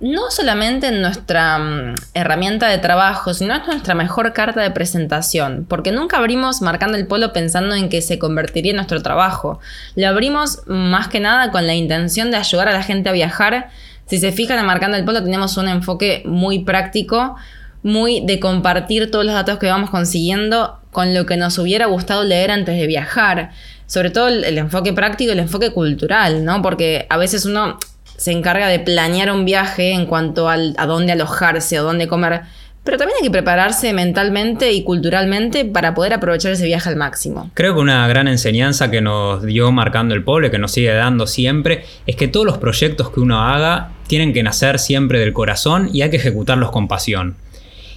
no 0.00 0.30
solamente 0.30 0.88
en 0.88 1.00
nuestra 1.00 1.58
mm, 1.58 1.94
herramienta 2.14 2.68
de 2.68 2.78
trabajo, 2.78 3.32
sino 3.32 3.54
en 3.54 3.62
nuestra 3.66 3.94
mejor 3.94 4.32
carta 4.32 4.60
de 4.60 4.70
presentación, 4.70 5.66
porque 5.68 5.92
nunca 5.92 6.18
abrimos 6.18 6.62
marcando 6.62 6.98
el 6.98 7.06
polo 7.06 7.32
pensando 7.32 7.74
en 7.74 7.88
que 7.88 8.02
se 8.02 8.18
convertiría 8.18 8.70
en 8.70 8.76
nuestro 8.76 9.02
trabajo. 9.02 9.60
Lo 9.94 10.08
abrimos 10.08 10.62
más 10.66 11.08
que 11.08 11.20
nada 11.20 11.50
con 11.50 11.66
la 11.66 11.74
intención 11.74 12.30
de 12.30 12.36
ayudar 12.36 12.68
a 12.68 12.72
la 12.72 12.82
gente 12.82 13.08
a 13.08 13.12
viajar 13.12 13.70
si 14.06 14.18
se 14.18 14.32
fijan 14.32 14.58
en 14.58 14.66
Marcando 14.66 14.96
el 14.96 15.04
Polo, 15.04 15.22
tenemos 15.22 15.56
un 15.56 15.68
enfoque 15.68 16.22
muy 16.26 16.60
práctico, 16.60 17.36
muy 17.82 18.20
de 18.20 18.40
compartir 18.40 19.10
todos 19.10 19.24
los 19.24 19.34
datos 19.34 19.58
que 19.58 19.66
vamos 19.66 19.90
consiguiendo 19.90 20.78
con 20.90 21.14
lo 21.14 21.26
que 21.26 21.36
nos 21.36 21.58
hubiera 21.58 21.86
gustado 21.86 22.24
leer 22.24 22.50
antes 22.50 22.76
de 22.76 22.86
viajar. 22.86 23.50
Sobre 23.86 24.10
todo 24.10 24.28
el, 24.28 24.56
enfoque 24.58 24.92
práctico 24.92 25.30
y 25.30 25.32
el 25.32 25.40
enfoque 25.40 25.70
cultural, 25.70 26.44
¿no? 26.44 26.62
Porque 26.62 27.06
a 27.10 27.18
veces 27.18 27.44
uno 27.44 27.78
se 28.16 28.32
encarga 28.32 28.68
de 28.68 28.78
planear 28.78 29.30
un 29.30 29.44
viaje 29.44 29.92
en 29.92 30.06
cuanto 30.06 30.48
a 30.48 30.86
dónde 30.86 31.12
alojarse 31.12 31.80
o 31.80 31.82
dónde 31.82 32.08
comer 32.08 32.42
pero 32.84 32.98
también 32.98 33.16
hay 33.18 33.26
que 33.26 33.32
prepararse 33.32 33.92
mentalmente 33.94 34.72
y 34.72 34.84
culturalmente 34.84 35.64
para 35.64 35.94
poder 35.94 36.12
aprovechar 36.12 36.52
ese 36.52 36.66
viaje 36.66 36.90
al 36.90 36.96
máximo. 36.96 37.50
Creo 37.54 37.74
que 37.74 37.80
una 37.80 38.06
gran 38.06 38.28
enseñanza 38.28 38.90
que 38.90 39.00
nos 39.00 39.42
dio 39.42 39.72
marcando 39.72 40.14
el 40.14 40.22
pueblo, 40.22 40.50
que 40.50 40.58
nos 40.58 40.72
sigue 40.72 40.92
dando 40.92 41.26
siempre, 41.26 41.84
es 42.06 42.14
que 42.14 42.28
todos 42.28 42.44
los 42.44 42.58
proyectos 42.58 43.10
que 43.10 43.20
uno 43.20 43.40
haga 43.40 43.92
tienen 44.06 44.34
que 44.34 44.42
nacer 44.42 44.78
siempre 44.78 45.18
del 45.18 45.32
corazón 45.32 45.88
y 45.92 46.02
hay 46.02 46.10
que 46.10 46.18
ejecutarlos 46.18 46.70
con 46.70 46.86
pasión. 46.86 47.36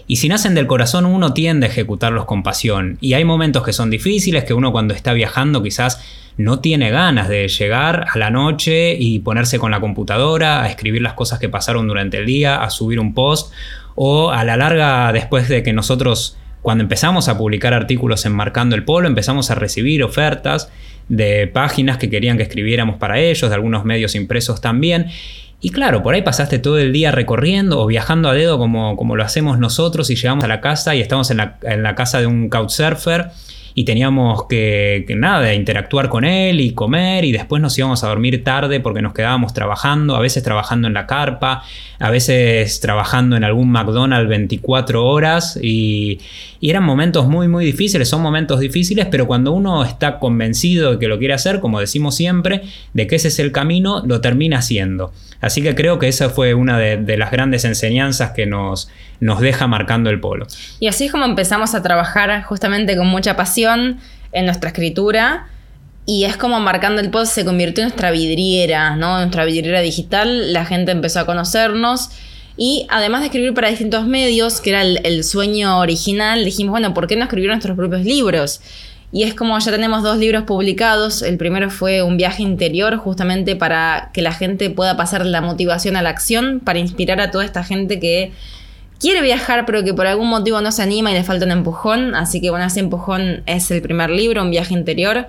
Y 0.08 0.16
si 0.16 0.30
nacen 0.30 0.56
del 0.56 0.68
corazón 0.68 1.06
uno 1.06 1.34
tiende 1.34 1.68
a 1.68 1.70
ejecutarlos 1.70 2.24
con 2.24 2.42
pasión. 2.42 2.98
Y 3.02 3.14
hay 3.14 3.26
momentos 3.26 3.64
que 3.64 3.74
son 3.74 3.90
difíciles, 3.90 4.46
que 4.46 4.54
uno 4.54 4.72
cuando 4.72 4.94
está 4.94 5.12
viajando 5.12 5.62
quizás 5.62 6.02
no 6.38 6.60
tiene 6.60 6.92
ganas 6.92 7.28
de 7.28 7.50
llegar 7.50 8.06
a 8.14 8.18
la 8.18 8.30
noche 8.30 8.96
y 8.98 9.20
ponerse 9.20 9.60
con 9.60 9.72
la 9.72 9.82
computadora, 9.82 10.64
a 10.64 10.70
escribir 10.70 11.02
las 11.02 11.14
cosas 11.14 11.40
que 11.40 11.50
pasaron 11.50 11.88
durante 11.90 12.18
el 12.18 12.26
día, 12.26 12.64
a 12.64 12.70
subir 12.70 13.02
un 13.02 13.14
post 13.14 13.52
o 14.00 14.30
a 14.30 14.44
la 14.44 14.56
larga 14.56 15.12
después 15.12 15.50
de 15.50 15.64
que 15.64 15.74
nosotros 15.74 16.38
cuando 16.62 16.84
empezamos 16.84 17.30
a 17.30 17.38
publicar 17.38 17.74
artículos 17.74 18.26
en 18.26 18.34
Marcando 18.34 18.76
el 18.76 18.84
Polo, 18.84 19.08
empezamos 19.08 19.50
a 19.52 19.56
recibir 19.56 20.04
ofertas 20.04 20.70
de 21.10 21.48
páginas 21.48 21.98
que 21.98 22.10
querían 22.10 22.38
que 22.38 22.44
escribiéramos 22.44 22.98
para 22.98 23.20
ellos, 23.20 23.50
de 23.50 23.56
algunos 23.56 23.86
medios 23.86 24.16
impresos 24.16 24.62
también. 24.62 25.08
Y 25.62 25.70
claro, 25.72 26.04
por 26.04 26.14
ahí 26.14 26.22
pasaste 26.22 26.60
todo 26.60 26.78
el 26.78 26.94
día 26.94 27.12
recorriendo 27.12 27.80
o 27.80 27.88
viajando 27.88 28.30
a 28.30 28.34
dedo 28.34 28.60
como, 28.60 28.96
como 28.98 29.16
lo 29.16 29.24
hacemos 29.24 29.58
nosotros 29.58 30.10
y 30.12 30.16
llegamos 30.16 30.44
a 30.44 30.48
la 30.48 30.62
casa 30.62 30.94
y 30.94 31.02
estamos 31.02 31.32
en 31.32 31.38
la, 31.38 31.58
en 31.64 31.82
la 31.82 31.96
casa 31.96 32.20
de 32.20 32.28
un 32.28 32.50
couchsurfer 32.50 33.32
y 33.80 33.84
teníamos 33.84 34.46
que, 34.48 35.06
nada, 35.16 35.54
interactuar 35.54 36.10
con 36.10 36.26
él 36.26 36.62
y 36.62 36.72
comer 36.72 37.24
y 37.26 37.32
después 37.32 37.62
nos 37.62 37.78
íbamos 37.78 38.04
a 38.04 38.08
dormir 38.08 38.44
tarde 38.44 38.80
porque 38.80 39.04
nos 39.04 39.14
quedábamos 39.14 39.54
trabajando, 39.54 40.16
a 40.16 40.20
veces 40.20 40.42
trabajando 40.42 40.88
en 40.88 40.96
la 40.96 41.06
carpa, 41.06 41.62
a 42.00 42.10
veces 42.10 42.80
trabajando 42.80 43.36
en 43.36 43.44
algún 43.44 43.70
McDonald's 43.70 44.30
24 44.30 45.06
horas 45.06 45.60
y, 45.62 46.20
y 46.60 46.72
eran 46.72 46.86
momentos 46.86 47.28
muy 47.28 47.48
muy 47.48 47.66
difíciles, 47.66 48.10
son 48.10 48.24
momentos 48.24 48.60
difíciles, 48.60 49.06
pero 49.12 49.28
cuando 49.28 49.52
uno 49.52 49.86
está 49.86 50.18
convencido 50.18 50.94
de 50.94 50.98
que 50.98 51.08
lo 51.08 51.20
quiere 51.20 51.36
hacer, 51.36 51.60
como 51.60 51.80
decimos 51.80 52.16
siempre, 52.16 52.64
de 52.94 53.06
que 53.06 53.18
ese 53.18 53.28
es 53.28 53.38
el 53.38 53.52
camino, 53.52 54.02
lo 54.04 54.22
termina 54.22 54.58
haciendo. 54.58 55.14
Así 55.40 55.62
que 55.62 55.76
creo 55.76 56.00
que 56.00 56.08
esa 56.08 56.30
fue 56.30 56.54
una 56.54 56.80
de, 56.80 57.18
las 57.18 57.32
grandes 57.32 57.64
enseñanzas 57.64 58.32
que 58.32 58.46
nos, 58.46 58.90
nos 59.20 59.40
deja 59.40 59.68
marcando 59.68 60.10
el 60.10 60.20
polo. 60.20 60.48
Y 60.80 60.88
así 60.88 61.06
es 61.06 61.12
como 61.12 61.26
empezamos 61.26 61.76
a 61.76 61.82
trabajar 61.82 62.44
justamente 62.44 62.96
con 62.96 63.08
mucha 63.08 63.36
pasión 63.36 64.00
en 64.32 64.46
nuestra 64.46 64.70
escritura. 64.70 65.48
Y 66.06 66.24
es 66.24 66.38
como 66.38 66.60
marcando 66.60 67.02
el 67.02 67.10
polo 67.10 67.26
se 67.26 67.44
convirtió 67.44 67.84
en 67.84 67.90
nuestra 67.90 68.12
vidriera, 68.12 68.96
¿no? 68.96 69.18
Nuestra 69.18 69.46
vidriera 69.46 69.82
digital. 69.82 70.54
La 70.54 70.66
gente 70.66 70.92
empezó 70.92 71.20
a 71.20 71.26
conocernos. 71.26 72.10
Y 72.56 72.88
además 72.90 73.22
de 73.22 73.28
escribir 73.28 73.54
para 73.54 73.70
distintos 73.70 74.08
medios, 74.08 74.62
que 74.62 74.72
era 74.72 74.82
el, 74.82 75.00
el 75.04 75.24
sueño 75.24 75.80
original, 75.80 76.44
dijimos, 76.44 76.72
bueno, 76.72 76.94
¿por 76.94 77.08
qué 77.08 77.16
no 77.16 77.24
escribir 77.24 77.50
nuestros 77.50 77.76
propios 77.78 78.04
libros? 78.04 78.62
Y 79.12 79.24
es 79.24 79.34
como 79.34 79.58
ya 79.58 79.72
tenemos 79.72 80.04
dos 80.04 80.18
libros 80.18 80.44
publicados. 80.44 81.22
El 81.22 81.38
primero 81.38 81.70
fue 81.70 82.02
un 82.02 82.18
viaje 82.18 82.44
interior, 82.44 82.98
justamente 82.98 83.56
para 83.56 84.12
que 84.14 84.22
la 84.22 84.34
gente 84.34 84.70
pueda 84.70 84.98
pasar 84.98 85.26
la 85.26 85.42
motivación 85.42 85.96
a 85.96 86.02
la 86.02 86.10
acción, 86.10 86.60
para 86.60 86.80
inspirar 86.80 87.22
a 87.22 87.32
toda 87.32 87.46
esta 87.46 87.64
gente 87.64 88.00
que 88.00 88.34
quiere 89.00 89.22
viajar, 89.22 89.66
pero 89.66 89.84
que 89.84 89.94
por 89.94 90.08
algún 90.08 90.30
motivo 90.30 90.62
no 90.62 90.72
se 90.72 90.84
anima 90.84 91.12
y 91.12 91.14
le 91.14 91.24
falta 91.24 91.46
un 91.46 91.52
empujón. 91.52 92.16
Así 92.16 92.42
que 92.42 92.50
bueno, 92.50 92.66
ese 92.66 92.80
empujón 92.80 93.44
es 93.46 93.70
el 93.72 93.82
primer 93.82 94.10
libro, 94.10 94.42
un 94.42 94.52
viaje 94.52 94.74
interior. 94.74 95.28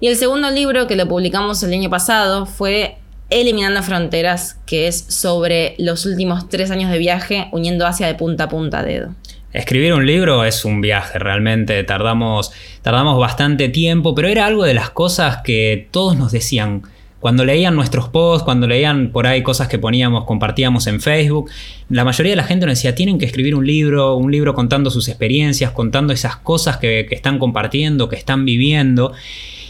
Y 0.00 0.08
el 0.08 0.16
segundo 0.16 0.50
libro, 0.50 0.86
que 0.86 0.96
lo 0.96 1.08
publicamos 1.08 1.62
el 1.62 1.72
año 1.72 1.88
pasado, 1.88 2.46
fue 2.46 2.98
Eliminando 3.30 3.82
Fronteras, 3.82 4.58
que 4.66 4.86
es 4.86 4.98
sobre 5.08 5.74
los 5.78 6.06
últimos 6.06 6.48
tres 6.48 6.70
años 6.70 6.90
de 6.90 6.98
viaje 6.98 7.48
uniendo 7.52 7.86
Asia 7.86 8.06
de 8.06 8.14
punta 8.14 8.44
a 8.44 8.48
punta 8.48 8.82
dedo. 8.82 9.14
Escribir 9.52 9.94
un 9.94 10.06
libro 10.06 10.44
es 10.44 10.66
un 10.66 10.82
viaje, 10.82 11.18
realmente 11.18 11.82
tardamos, 11.82 12.52
tardamos 12.82 13.18
bastante 13.18 13.70
tiempo, 13.70 14.14
pero 14.14 14.28
era 14.28 14.44
algo 14.44 14.64
de 14.64 14.74
las 14.74 14.90
cosas 14.90 15.38
que 15.42 15.88
todos 15.90 16.16
nos 16.16 16.30
decían. 16.30 16.82
Cuando 17.20 17.44
leían 17.44 17.74
nuestros 17.74 18.08
posts, 18.08 18.44
cuando 18.44 18.66
leían 18.66 19.10
por 19.10 19.26
ahí 19.26 19.42
cosas 19.42 19.68
que 19.68 19.78
poníamos, 19.78 20.24
compartíamos 20.24 20.86
en 20.86 21.00
Facebook, 21.00 21.50
la 21.88 22.04
mayoría 22.04 22.32
de 22.32 22.36
la 22.36 22.44
gente 22.44 22.66
nos 22.66 22.76
decía, 22.76 22.94
tienen 22.94 23.18
que 23.18 23.24
escribir 23.24 23.54
un 23.54 23.66
libro, 23.66 24.16
un 24.16 24.30
libro 24.30 24.54
contando 24.54 24.90
sus 24.90 25.08
experiencias, 25.08 25.70
contando 25.70 26.12
esas 26.12 26.36
cosas 26.36 26.76
que, 26.76 27.06
que 27.08 27.14
están 27.14 27.38
compartiendo, 27.38 28.08
que 28.08 28.16
están 28.16 28.44
viviendo. 28.44 29.12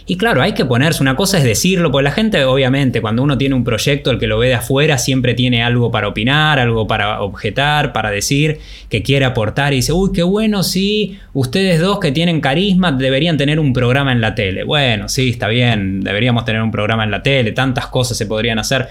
Y 0.08 0.16
claro, 0.16 0.40
hay 0.40 0.52
que 0.52 0.64
ponerse, 0.64 1.02
una 1.02 1.16
cosa 1.16 1.38
es 1.38 1.42
decirlo, 1.42 1.90
porque 1.90 2.04
la 2.04 2.12
gente 2.12 2.44
obviamente 2.44 3.00
cuando 3.00 3.24
uno 3.24 3.36
tiene 3.36 3.56
un 3.56 3.64
proyecto, 3.64 4.12
el 4.12 4.20
que 4.20 4.28
lo 4.28 4.38
ve 4.38 4.46
de 4.48 4.54
afuera 4.54 4.98
siempre 4.98 5.34
tiene 5.34 5.64
algo 5.64 5.90
para 5.90 6.06
opinar, 6.06 6.60
algo 6.60 6.86
para 6.86 7.22
objetar, 7.22 7.92
para 7.92 8.12
decir, 8.12 8.60
que 8.88 9.02
quiere 9.02 9.24
aportar 9.24 9.72
y 9.72 9.76
dice, 9.76 9.92
uy, 9.92 10.10
qué 10.14 10.22
bueno, 10.22 10.62
sí, 10.62 11.18
ustedes 11.32 11.80
dos 11.80 11.98
que 11.98 12.12
tienen 12.12 12.40
carisma 12.40 12.92
deberían 12.92 13.36
tener 13.36 13.58
un 13.58 13.72
programa 13.72 14.12
en 14.12 14.20
la 14.20 14.36
tele. 14.36 14.62
Bueno, 14.62 15.08
sí, 15.08 15.30
está 15.30 15.48
bien, 15.48 16.02
deberíamos 16.02 16.44
tener 16.44 16.62
un 16.62 16.70
programa 16.70 17.02
en 17.02 17.10
la 17.10 17.24
tele, 17.24 17.50
tantas 17.50 17.88
cosas 17.88 18.16
se 18.16 18.26
podrían 18.26 18.60
hacer. 18.60 18.86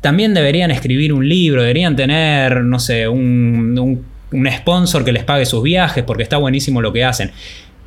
También 0.00 0.34
deberían 0.34 0.72
escribir 0.72 1.12
un 1.12 1.28
libro, 1.28 1.62
deberían 1.62 1.94
tener, 1.94 2.64
no 2.64 2.80
sé, 2.80 3.06
un, 3.06 3.78
un, 3.78 4.04
un 4.32 4.50
sponsor 4.50 5.04
que 5.04 5.12
les 5.12 5.22
pague 5.22 5.46
sus 5.46 5.62
viajes, 5.62 6.02
porque 6.02 6.24
está 6.24 6.36
buenísimo 6.36 6.82
lo 6.82 6.92
que 6.92 7.04
hacen. 7.04 7.30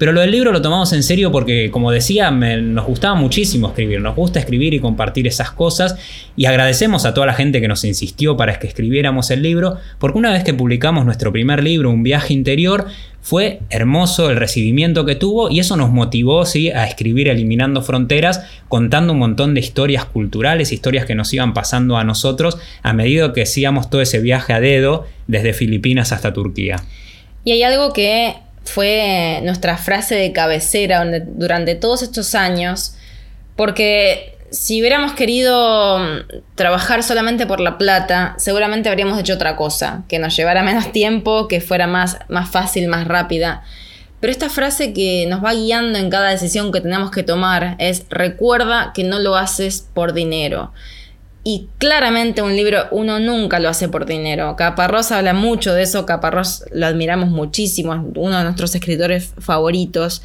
Pero 0.01 0.13
lo 0.13 0.21
del 0.21 0.31
libro 0.31 0.51
lo 0.51 0.63
tomamos 0.63 0.93
en 0.93 1.03
serio 1.03 1.31
porque, 1.31 1.69
como 1.69 1.91
decía, 1.91 2.31
nos 2.31 2.87
gustaba 2.87 3.13
muchísimo 3.13 3.67
escribir, 3.67 4.01
nos 4.01 4.15
gusta 4.15 4.39
escribir 4.39 4.73
y 4.73 4.79
compartir 4.79 5.27
esas 5.27 5.51
cosas 5.51 5.95
y 6.35 6.45
agradecemos 6.45 7.05
a 7.05 7.13
toda 7.13 7.27
la 7.27 7.35
gente 7.35 7.61
que 7.61 7.67
nos 7.67 7.83
insistió 7.83 8.35
para 8.35 8.57
que 8.57 8.65
escribiéramos 8.65 9.29
el 9.29 9.43
libro, 9.43 9.77
porque 9.99 10.17
una 10.17 10.31
vez 10.31 10.43
que 10.43 10.55
publicamos 10.55 11.05
nuestro 11.05 11.31
primer 11.31 11.61
libro, 11.61 11.91
Un 11.91 12.01
viaje 12.01 12.33
interior, 12.33 12.87
fue 13.21 13.59
hermoso 13.69 14.31
el 14.31 14.37
recibimiento 14.37 15.05
que 15.05 15.13
tuvo 15.13 15.51
y 15.51 15.59
eso 15.59 15.77
nos 15.77 15.91
motivó 15.91 16.47
¿sí? 16.47 16.71
a 16.71 16.87
escribir 16.87 17.27
Eliminando 17.27 17.83
Fronteras, 17.83 18.43
contando 18.69 19.13
un 19.13 19.19
montón 19.19 19.53
de 19.53 19.59
historias 19.59 20.05
culturales, 20.05 20.71
historias 20.71 21.05
que 21.05 21.13
nos 21.13 21.31
iban 21.31 21.53
pasando 21.53 21.97
a 21.97 22.03
nosotros 22.03 22.57
a 22.81 22.93
medida 22.93 23.33
que 23.33 23.43
hacíamos 23.43 23.91
todo 23.91 24.01
ese 24.01 24.19
viaje 24.19 24.51
a 24.51 24.59
dedo 24.59 25.05
desde 25.27 25.53
Filipinas 25.53 26.11
hasta 26.11 26.33
Turquía. 26.33 26.77
Y 27.43 27.51
hay 27.51 27.61
algo 27.61 27.93
que 27.93 28.33
fue 28.63 29.41
nuestra 29.43 29.77
frase 29.77 30.15
de 30.15 30.31
cabecera 30.31 31.03
durante 31.25 31.75
todos 31.75 32.01
estos 32.01 32.35
años, 32.35 32.95
porque 33.55 34.37
si 34.51 34.81
hubiéramos 34.81 35.13
querido 35.13 35.99
mm, 35.99 36.55
trabajar 36.55 37.03
solamente 37.03 37.47
por 37.47 37.59
la 37.59 37.77
plata, 37.77 38.35
seguramente 38.37 38.89
habríamos 38.89 39.19
hecho 39.19 39.33
otra 39.33 39.55
cosa, 39.55 40.03
que 40.07 40.19
nos 40.19 40.35
llevara 40.35 40.61
menos 40.61 40.91
tiempo, 40.91 41.47
que 41.47 41.61
fuera 41.61 41.87
más, 41.87 42.19
más 42.27 42.49
fácil, 42.51 42.87
más 42.87 43.07
rápida. 43.07 43.63
Pero 44.19 44.31
esta 44.31 44.49
frase 44.49 44.93
que 44.93 45.25
nos 45.27 45.43
va 45.43 45.53
guiando 45.53 45.97
en 45.97 46.09
cada 46.09 46.29
decisión 46.29 46.71
que 46.71 46.81
tenemos 46.81 47.09
que 47.09 47.23
tomar 47.23 47.75
es 47.79 48.05
recuerda 48.09 48.91
que 48.93 49.03
no 49.03 49.17
lo 49.17 49.35
haces 49.35 49.87
por 49.93 50.13
dinero. 50.13 50.71
Y 51.43 51.69
claramente 51.79 52.43
un 52.43 52.55
libro 52.55 52.85
uno 52.91 53.19
nunca 53.19 53.59
lo 53.59 53.69
hace 53.69 53.89
por 53.89 54.05
dinero. 54.05 54.55
Caparrós 54.55 55.11
habla 55.11 55.33
mucho 55.33 55.73
de 55.73 55.83
eso, 55.83 56.05
Caparrós 56.05 56.65
lo 56.71 56.85
admiramos 56.85 57.29
muchísimo, 57.29 57.93
uno 58.15 58.37
de 58.37 58.43
nuestros 58.43 58.75
escritores 58.75 59.33
favoritos. 59.39 60.21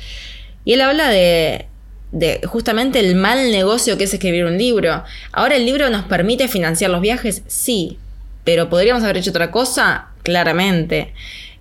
Y 0.65 0.75
él 0.75 0.83
habla 0.83 1.09
de, 1.09 1.67
de 2.13 2.41
justamente 2.47 2.99
el 2.99 3.15
mal 3.15 3.51
negocio 3.51 3.97
que 3.97 4.05
es 4.05 4.13
escribir 4.13 4.45
un 4.45 4.59
libro. 4.59 5.05
Ahora 5.33 5.57
el 5.57 5.65
libro 5.65 5.89
nos 5.89 6.05
permite 6.05 6.49
financiar 6.49 6.91
los 6.91 7.01
viajes, 7.01 7.43
sí, 7.47 7.99
pero 8.45 8.69
podríamos 8.69 9.03
haber 9.03 9.17
hecho 9.17 9.31
otra 9.31 9.51
cosa, 9.51 10.09
claramente, 10.23 11.15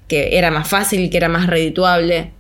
que 0.08 0.38
era 0.38 0.52
más 0.52 0.68
fácil, 0.68 1.10
que 1.10 1.18
era 1.18 1.30
más 1.30 1.48
redituable. 1.48 2.32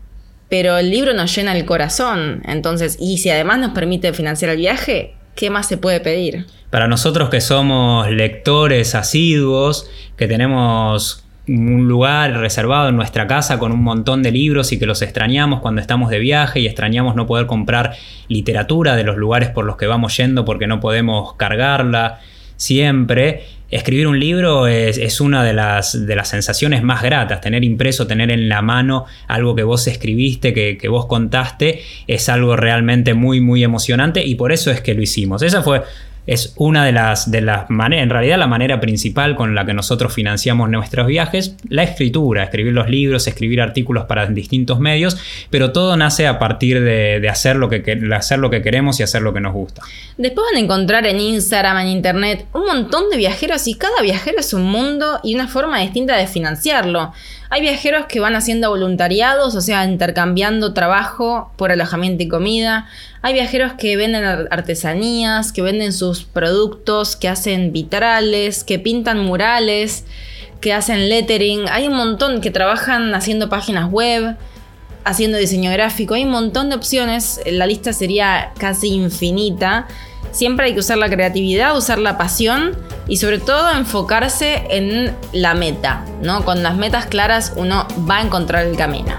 Pero 0.49 0.77
el 0.77 0.91
libro 0.91 1.13
nos 1.13 1.35
llena 1.35 1.57
el 1.57 1.65
corazón, 1.65 2.43
entonces, 2.45 2.97
y 2.99 3.17
si 3.17 3.31
además 3.31 3.57
nos 3.57 3.71
permite 3.71 4.13
financiar 4.13 4.51
el 4.51 4.57
viaje, 4.57 5.14
¿qué 5.35 5.49
más 5.49 5.67
se 5.67 5.77
puede 5.77 5.99
pedir? 5.99 6.45
Para 6.69 6.87
nosotros 6.87 7.29
que 7.29 7.41
somos 7.41 8.09
lectores 8.09 8.95
asiduos, 8.95 9.89
que 10.17 10.27
tenemos 10.27 11.23
un 11.47 11.87
lugar 11.87 12.39
reservado 12.39 12.89
en 12.89 12.95
nuestra 12.95 13.27
casa 13.27 13.59
con 13.59 13.71
un 13.71 13.83
montón 13.83 14.23
de 14.23 14.31
libros 14.31 14.71
y 14.71 14.79
que 14.79 14.85
los 14.85 15.01
extrañamos 15.01 15.61
cuando 15.61 15.79
estamos 15.79 16.09
de 16.09 16.19
viaje 16.19 16.59
y 16.59 16.65
extrañamos 16.65 17.15
no 17.15 17.27
poder 17.27 17.45
comprar 17.45 17.95
literatura 18.27 18.95
de 18.95 19.03
los 19.03 19.17
lugares 19.17 19.49
por 19.49 19.65
los 19.65 19.77
que 19.77 19.85
vamos 19.85 20.17
yendo 20.17 20.43
porque 20.43 20.65
no 20.65 20.79
podemos 20.79 21.33
cargarla 21.35 22.19
siempre. 22.57 23.43
Escribir 23.71 24.07
un 24.07 24.19
libro 24.19 24.67
es, 24.67 25.19
una 25.21 25.43
de 25.43 25.53
las, 25.53 26.05
de 26.05 26.15
las, 26.15 26.29
sensaciones 26.29 26.83
más 26.83 27.01
gratas. 27.01 27.41
Tener 27.41 27.63
impreso, 27.63 28.07
tener 28.07 28.31
en 28.31 28.47
la 28.47 28.61
mano 28.61 29.05
algo 29.27 29.55
que 29.55 29.63
vos 29.63 29.87
escribiste, 29.87 30.53
que, 30.53 30.77
que, 30.77 30.87
vos 30.87 31.07
contaste, 31.07 31.81
es 32.07 32.29
algo 32.29 32.55
realmente 32.55 33.13
muy, 33.13 33.41
muy 33.41 33.63
emocionante 33.63 34.23
y 34.23 34.35
por 34.35 34.51
eso 34.51 34.71
es 34.71 34.81
que 34.81 34.93
lo 34.93 35.01
hicimos. 35.01 35.41
Esa 35.41 35.61
fue 35.61 35.81
es 36.27 36.53
una 36.57 36.85
de 36.85 36.91
las, 36.91 37.29
de 37.29 37.41
las 37.41 37.69
maneras, 37.69 38.03
en 38.03 38.09
realidad 38.09 38.37
la 38.37 38.47
manera 38.47 38.79
principal 38.79 39.35
con 39.35 39.53
la 39.53 39.65
que 39.65 39.73
nosotros 39.73 40.13
financiamos 40.13 40.69
nuestros 40.69 41.07
viajes, 41.07 41.55
la 41.69 41.83
escritura, 41.83 42.43
escribir 42.43 42.73
los 42.73 42.89
libros, 42.89 43.27
escribir 43.27 43.61
artículos 43.61 44.05
para 44.05 44.25
distintos 44.27 44.79
medios, 44.79 45.17
pero 45.49 45.71
todo 45.71 45.95
nace 45.97 46.27
a 46.27 46.39
partir 46.39 46.81
de, 46.81 47.27
hacer, 47.29 47.55
lo 47.55 47.69
que, 47.69 47.99
hacer 48.15 48.39
lo 48.39 48.49
que 48.49 48.61
queremos 48.61 48.99
y 48.99 49.03
hacer 49.03 49.21
lo 49.21 49.33
que 49.33 49.41
nos 49.41 49.53
gusta. 49.53 49.83
Después 50.17 50.47
van 50.51 50.61
a 50.61 50.63
encontrar 50.63 51.05
en 51.05 51.19
Instagram, 51.19 51.77
en 51.79 51.87
Internet, 51.87 52.45
un 52.53 52.65
montón 52.65 53.09
de 53.09 53.17
viajeros 53.17 53.67
y 53.67 53.75
cada 53.75 54.01
viajero 54.01 54.39
es 54.39 54.53
un 54.53 54.63
mundo 54.63 55.19
y 55.23 55.35
una 55.35 55.47
forma 55.47 55.79
distinta 55.81 56.15
de 56.17 56.27
financiarlo. 56.27 57.13
Hay 57.49 57.61
viajeros 57.61 58.07
que 58.07 58.19
van 58.19 58.35
haciendo 58.35 58.69
voluntariados, 58.69 59.55
o 59.55 59.61
sea, 59.61 59.85
intercambiando 59.85 60.73
trabajo 60.73 61.51
por 61.57 61.71
alojamiento 61.71 62.23
y 62.23 62.27
comida. 62.27 62.87
Hay 63.21 63.33
viajeros 63.33 63.73
que 63.73 63.95
venden 63.97 64.23
artesanías, 64.23 65.51
que 65.51 65.61
venden 65.61 65.93
sus 65.93 66.23
productos, 66.23 67.15
que 67.15 67.29
hacen 67.29 67.71
vitrales, 67.71 68.63
que 68.63 68.79
pintan 68.79 69.19
murales, 69.19 70.05
que 70.59 70.73
hacen 70.73 71.07
lettering. 71.09 71.69
Hay 71.69 71.87
un 71.87 71.95
montón 71.95 72.41
que 72.41 72.51
trabajan 72.51 73.13
haciendo 73.13 73.47
páginas 73.49 73.91
web, 73.91 74.35
haciendo 75.03 75.37
diseño 75.37 75.71
gráfico. 75.71 76.15
Hay 76.15 76.23
un 76.23 76.31
montón 76.31 76.69
de 76.69 76.75
opciones. 76.75 77.39
La 77.45 77.67
lista 77.67 77.93
sería 77.93 78.51
casi 78.57 78.87
infinita. 78.87 79.87
Siempre 80.31 80.65
hay 80.65 80.73
que 80.73 80.79
usar 80.79 80.97
la 80.97 81.09
creatividad, 81.09 81.77
usar 81.77 81.99
la 81.99 82.17
pasión 82.17 82.75
y 83.07 83.17
sobre 83.17 83.39
todo 83.39 83.71
enfocarse 83.71 84.65
en 84.69 85.15
la 85.31 85.53
meta, 85.53 86.05
¿no? 86.21 86.43
Con 86.43 86.63
las 86.63 86.75
metas 86.75 87.05
claras 87.05 87.53
uno 87.55 87.87
va 88.09 88.17
a 88.17 88.21
encontrar 88.21 88.65
el 88.65 88.75
camino. 88.75 89.15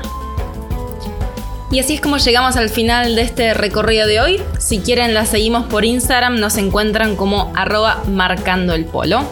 Y 1.71 1.81
así 1.81 1.95
es 1.95 2.01
como 2.01 2.17
llegamos 2.19 2.57
al 2.57 2.69
final 2.69 3.17
de 3.17 3.23
este 3.23 3.53
recorrido 3.53 4.07
de 4.07 4.21
hoy. 4.21 4.43
Si 4.59 4.81
quieren 4.81 5.15
la 5.15 5.27
seguimos 5.27 5.67
por 5.67 5.85
Instagram, 5.85 6.39
nos 6.39 6.57
encuentran 6.59 7.17
como 7.17 7.53
arroba 7.57 8.03
marcando 8.07 8.73
el 8.73 8.85
polo. 8.85 9.25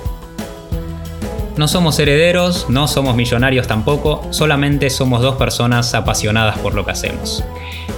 No 1.57 1.69
somos 1.69 1.97
herederos, 2.01 2.67
no 2.69 2.89
somos 2.89 3.15
millonarios 3.15 3.69
tampoco, 3.69 4.27
solamente 4.31 4.91
somos 4.91 5.23
dos 5.23 5.37
personas 5.37 5.95
apasionadas 5.95 6.59
por 6.59 6.75
lo 6.75 6.85
que 6.85 6.91
hacemos. 6.91 7.45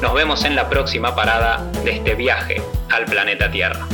Nos 0.02 0.12
vemos 0.12 0.44
en 0.44 0.54
la 0.54 0.68
próxima 0.68 1.14
parada 1.14 1.64
de 1.82 1.92
este 1.92 2.14
viaje 2.14 2.60
al 2.90 3.06
planeta 3.06 3.50
Tierra. 3.50 3.86